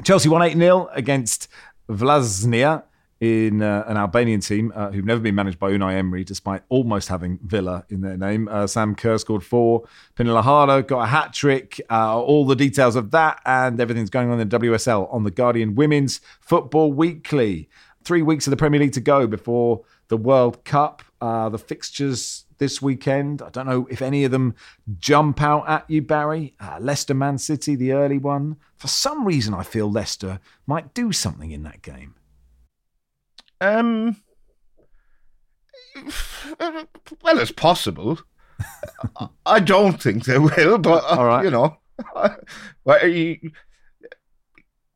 [0.02, 1.48] Chelsea won 8 0 against
[1.88, 2.84] Vllaznia
[3.20, 7.08] in uh, an Albanian team uh, who've never been managed by Unai Emery, despite almost
[7.08, 8.48] having Villa in their name.
[8.48, 9.84] Uh, Sam Kerr scored four.
[10.16, 11.80] Harder got a hat trick.
[11.90, 15.30] Uh, all the details of that and everything's going on in the WSL on the
[15.30, 17.68] Guardian Women's Football Weekly.
[18.04, 22.44] Three weeks of the Premier League to go before the World Cup, uh, the fixtures
[22.58, 23.40] this weekend.
[23.40, 24.54] I don't know if any of them
[24.98, 26.54] jump out at you, Barry.
[26.60, 28.56] Uh, Leicester Man City, the early one.
[28.76, 32.14] For some reason, I feel Leicester might do something in that game.
[33.60, 34.16] Um,
[37.22, 38.18] well, it's possible.
[39.46, 41.44] I don't think they will, but uh, right.
[41.44, 41.76] you know,
[42.84, 43.50] well, you,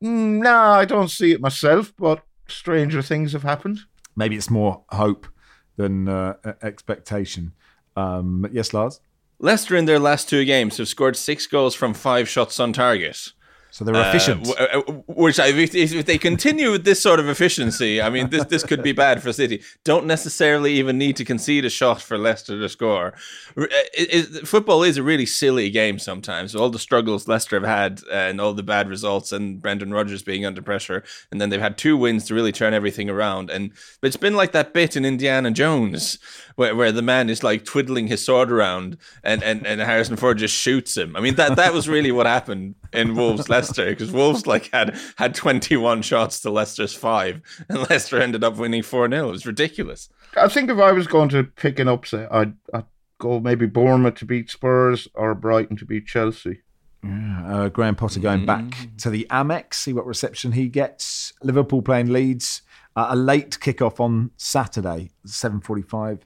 [0.01, 1.93] no, I don't see it myself.
[1.97, 3.79] But stranger things have happened
[4.15, 5.27] maybe it's more hope
[5.75, 7.53] than uh, expectation.
[7.95, 8.99] Um, yes, Lars.
[9.39, 13.33] Leicester in their last two games have scored six goals from five shots on target.
[13.73, 14.47] So they're efficient.
[14.47, 18.45] Uh, uh which, if, if, they continue with this sort of efficiency, I mean, this
[18.45, 19.63] this could be bad for City.
[19.83, 23.15] Don't necessarily even need to concede a shot for Leicester to score.
[23.57, 26.55] It, it, football is a really silly game sometimes.
[26.55, 30.45] All the struggles Leicester have had and all the bad results, and Brendan Rodgers being
[30.45, 33.49] under pressure, and then they've had two wins to really turn everything around.
[33.49, 33.71] And
[34.03, 36.19] it's been like that bit in Indiana Jones
[36.57, 40.37] where, where the man is like twiddling his sword around, and, and, and Harrison Ford
[40.37, 41.15] just shoots him.
[41.15, 44.97] I mean, that that was really what happened in Wolves Leicester because Wolves like had
[45.17, 49.27] had 21 shots to Leicester's five, and Leicester ended up winning 4 0.
[49.27, 50.09] It was ridiculous.
[50.35, 52.85] I think if I was going to pick an upset, I'd, I'd
[53.19, 56.61] go maybe Bournemouth to beat Spurs or Brighton to beat Chelsea.
[57.03, 58.45] Yeah, uh, Graham Potter going mm.
[58.45, 61.33] back to the Amex, see what reception he gets.
[61.41, 62.61] Liverpool playing Leeds.
[62.95, 66.21] Uh, a late kickoff on Saturday, 7:45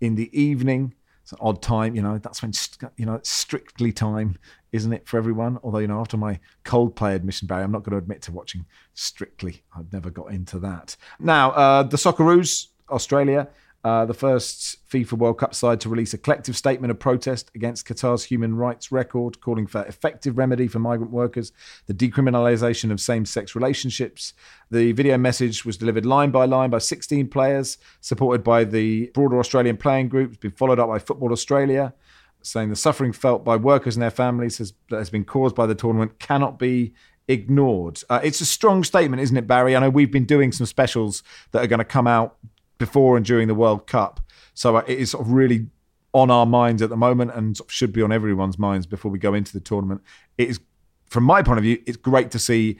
[0.00, 0.94] in the evening.
[1.22, 2.18] It's an odd time, you know.
[2.18, 2.52] That's when
[2.96, 4.36] you know it's strictly time,
[4.72, 5.58] isn't it, for everyone?
[5.62, 8.66] Although you know, after my Coldplay admission, Barry, I'm not going to admit to watching
[8.94, 9.62] Strictly.
[9.76, 10.96] I've never got into that.
[11.18, 13.48] Now, uh, the Socceroos, Australia.
[13.82, 17.86] uh, the first FIFA World Cup side to release a collective statement of protest against
[17.86, 21.52] Qatar's human rights record, calling for effective remedy for migrant workers,
[21.86, 24.34] the decriminalisation of same sex relationships.
[24.70, 29.38] The video message was delivered line by line by 16 players, supported by the broader
[29.38, 31.94] Australian playing group, it's been followed up by Football Australia.
[32.42, 35.74] Saying the suffering felt by workers and their families has, has been caused by the
[35.74, 36.94] tournament cannot be
[37.28, 38.02] ignored.
[38.08, 39.76] Uh, it's a strong statement, isn't it, Barry?
[39.76, 41.22] I know we've been doing some specials
[41.52, 42.36] that are going to come out
[42.78, 44.20] before and during the World Cup.
[44.54, 45.66] So uh, it is sort of really
[46.12, 49.34] on our minds at the moment and should be on everyone's minds before we go
[49.34, 50.02] into the tournament.
[50.38, 50.60] It is,
[51.06, 52.78] from my point of view, it's great to see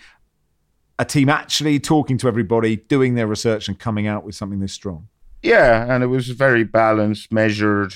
[0.98, 4.72] a team actually talking to everybody, doing their research, and coming out with something this
[4.72, 5.08] strong.
[5.42, 7.94] Yeah, and it was very balanced, measured,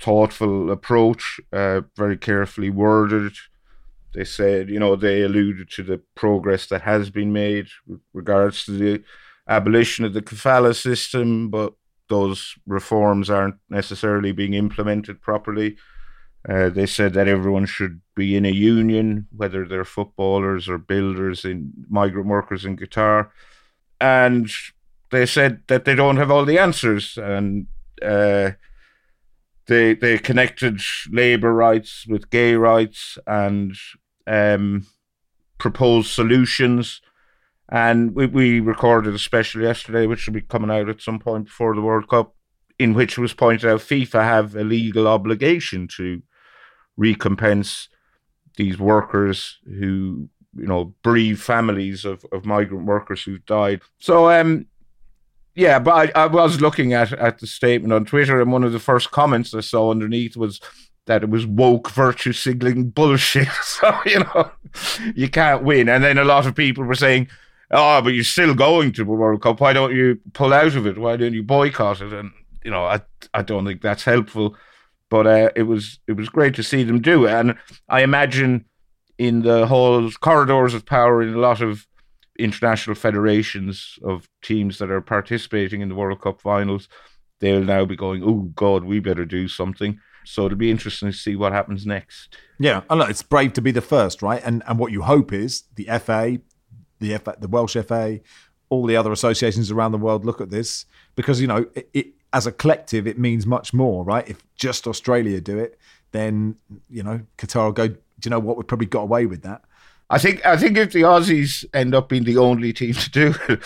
[0.00, 3.32] thoughtful approach, uh, very carefully worded.
[4.14, 8.64] They said, you know, they alluded to the progress that has been made with regards
[8.64, 9.02] to the
[9.48, 11.74] abolition of the kafala system, but
[12.08, 15.76] those reforms aren't necessarily being implemented properly.
[16.48, 21.44] Uh, they said that everyone should be in a union, whether they're footballers or builders
[21.44, 23.30] in migrant workers in Qatar.
[24.00, 24.48] And
[25.10, 27.18] they said that they don't have all the answers.
[27.18, 27.66] And
[28.00, 28.52] uh,
[29.68, 33.74] they they connected labor rights with gay rights and
[34.26, 34.86] um,
[35.58, 37.00] proposed solutions
[37.68, 41.46] and we, we recorded a special yesterday, which will be coming out at some point
[41.46, 42.34] before the World Cup,
[42.78, 46.22] in which it was pointed out FIFA have a legal obligation to
[46.96, 47.88] recompense
[48.56, 53.82] these workers who, you know, bereave families of, of migrant workers who've died.
[53.98, 54.66] So, um,
[55.56, 58.72] yeah, but I, I was looking at, at the statement on Twitter, and one of
[58.72, 60.60] the first comments I saw underneath was
[61.06, 63.48] that it was woke virtue signaling bullshit.
[63.62, 64.50] So, you know,
[65.14, 65.88] you can't win.
[65.88, 67.28] And then a lot of people were saying,
[67.70, 69.60] oh, but you're still going to the World Cup.
[69.60, 70.98] Why don't you pull out of it?
[70.98, 72.12] Why don't you boycott it?
[72.12, 72.32] And
[72.64, 73.00] you know, I
[73.32, 74.56] I don't think that's helpful.
[75.08, 77.56] But uh, it was it was great to see them do it, and
[77.88, 78.64] I imagine
[79.18, 81.86] in the whole corridors of power in a lot of
[82.38, 86.88] international federations of teams that are participating in the World Cup finals,
[87.40, 91.16] they'll now be going, "Oh God, we better do something." So it'll be interesting to
[91.16, 92.36] see what happens next.
[92.58, 94.42] Yeah, and look, it's brave to be the first, right?
[94.44, 96.38] And and what you hope is the FA,
[96.98, 98.20] the FA, the Welsh FA,
[98.68, 102.06] all the other associations around the world look at this because you know it, it,
[102.32, 104.28] as a collective it means much more, right?
[104.28, 105.78] If just Australia do it,
[106.12, 106.56] then
[106.88, 107.88] you know Qatar will go.
[107.88, 108.56] Do you know what?
[108.56, 109.62] We probably got away with that.
[110.08, 113.34] I think I think if the Aussies end up being the only team to do
[113.48, 113.60] it,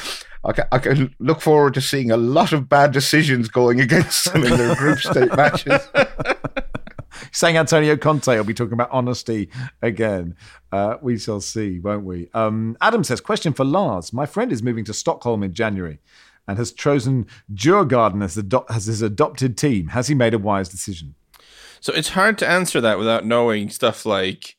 [0.44, 4.32] I can, I can look forward to seeing a lot of bad decisions going against
[4.32, 5.88] them in their group state matches.
[7.32, 9.50] saying Antonio Conte will be talking about honesty
[9.82, 10.34] again.
[10.72, 12.28] Uh, we shall see, won't we?
[12.34, 14.12] Um, Adam says, question for Lars.
[14.12, 15.98] My friend is moving to Stockholm in January
[16.48, 19.88] and has chosen Djurgården as, ado- as his adopted team.
[19.88, 21.14] Has he made a wise decision?
[21.80, 24.56] So it's hard to answer that without knowing stuff like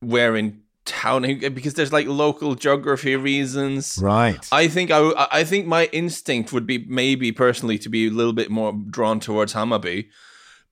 [0.00, 3.98] where in town because there's like local geography reasons.
[4.02, 4.46] Right.
[4.52, 8.32] I think I I think my instinct would be maybe personally to be a little
[8.32, 10.08] bit more drawn towards Hammarby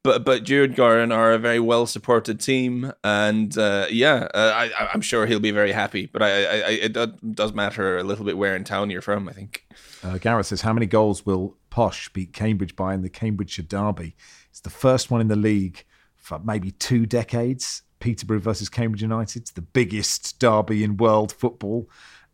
[0.08, 5.00] but but Djurgården are a very well supported team, and uh, yeah, uh, I, I'm
[5.00, 6.06] sure he'll be very happy.
[6.06, 9.28] But I, I, I, it does matter a little bit where in town you're from.
[9.28, 9.66] I think.
[10.02, 14.16] Uh, Gareth says, "How many goals will Posh beat Cambridge by in the Cambridgeshire Derby?
[14.50, 15.84] It's the first one in the league
[16.16, 17.82] for maybe two decades.
[18.00, 21.88] Peterborough versus Cambridge United, the biggest derby in world football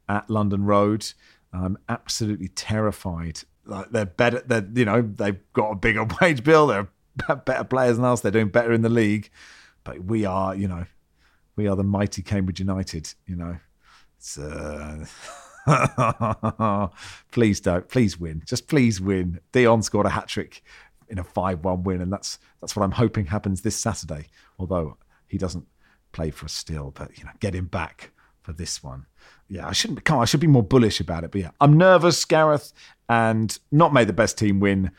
[0.09, 1.13] at London Road.
[1.53, 3.41] I'm absolutely terrified.
[3.65, 4.43] Like they're better.
[4.45, 6.67] They're you know they've got a bigger wage bill.
[6.67, 6.89] They're
[7.37, 8.21] better players than us.
[8.21, 9.31] They're doing better in the league,
[9.85, 10.85] but we are, you know,
[11.57, 13.15] we are the mighty Cambridge United.
[13.27, 13.57] You know,
[15.67, 16.89] uh,
[17.31, 19.41] please don't, please win, just please win.
[19.53, 20.63] Dion scored a hat trick
[21.09, 24.27] in a five-one win, and that's that's what I'm hoping happens this Saturday.
[24.59, 24.97] Although
[25.35, 25.67] he doesn't
[26.13, 29.07] play for us still, but you know, get him back for this one.
[29.49, 30.05] Yeah, I shouldn't.
[30.05, 31.33] Come on, I should be more bullish about it.
[31.33, 32.73] But yeah, I'm nervous, Gareth,
[33.09, 34.93] and not made the best team win.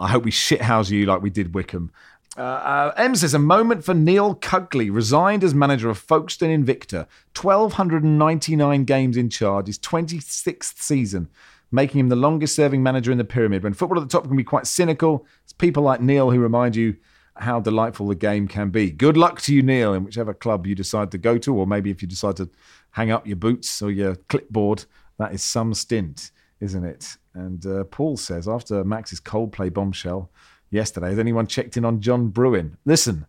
[0.00, 1.92] I hope we shithouse you like we did Wycombe.
[2.38, 7.06] Uh, uh, M says a moment for Neil Cugley, resigned as manager of Folkestone Invicta,
[7.38, 11.28] 1,299 games in charge, his 26th season,
[11.70, 13.62] making him the longest serving manager in the pyramid.
[13.62, 16.76] When football at the top can be quite cynical, it's people like Neil who remind
[16.76, 16.96] you
[17.38, 18.90] how delightful the game can be.
[18.90, 21.90] Good luck to you, Neil, in whichever club you decide to go to, or maybe
[21.90, 22.48] if you decide to
[22.90, 24.84] hang up your boots or your clipboard,
[25.18, 26.30] that is some stint,
[26.60, 27.16] isn't it?
[27.34, 30.30] And uh, Paul says, after Max's Coldplay bombshell
[30.70, 32.76] yesterday, has anyone checked in on John Brewin?
[32.84, 33.26] Listen,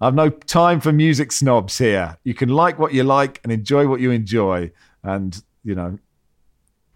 [0.00, 2.18] I've no time for music snobs here.
[2.24, 4.72] You can like what you like and enjoy what you enjoy.
[5.02, 5.98] And, you know,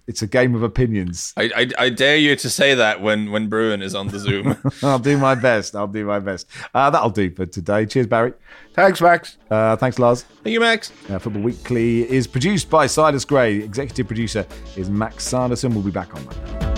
[0.09, 1.35] It's a game of opinions.
[1.37, 4.57] I, I, I dare you to say that when when Brewin is on the Zoom.
[4.83, 5.77] I'll do my best.
[5.77, 6.47] I'll do my best.
[6.73, 7.85] Uh, that'll do for today.
[7.85, 8.33] Cheers, Barry.
[8.73, 9.37] Thanks, Max.
[9.51, 10.23] Uh, thanks, Lars.
[10.43, 10.93] Thank you, Max.
[11.11, 13.57] Uh, Football Weekly is produced by Silas Gray.
[13.57, 14.47] Executive producer
[14.77, 15.75] is Max Sanderson.
[15.75, 16.78] We'll be back on Monday.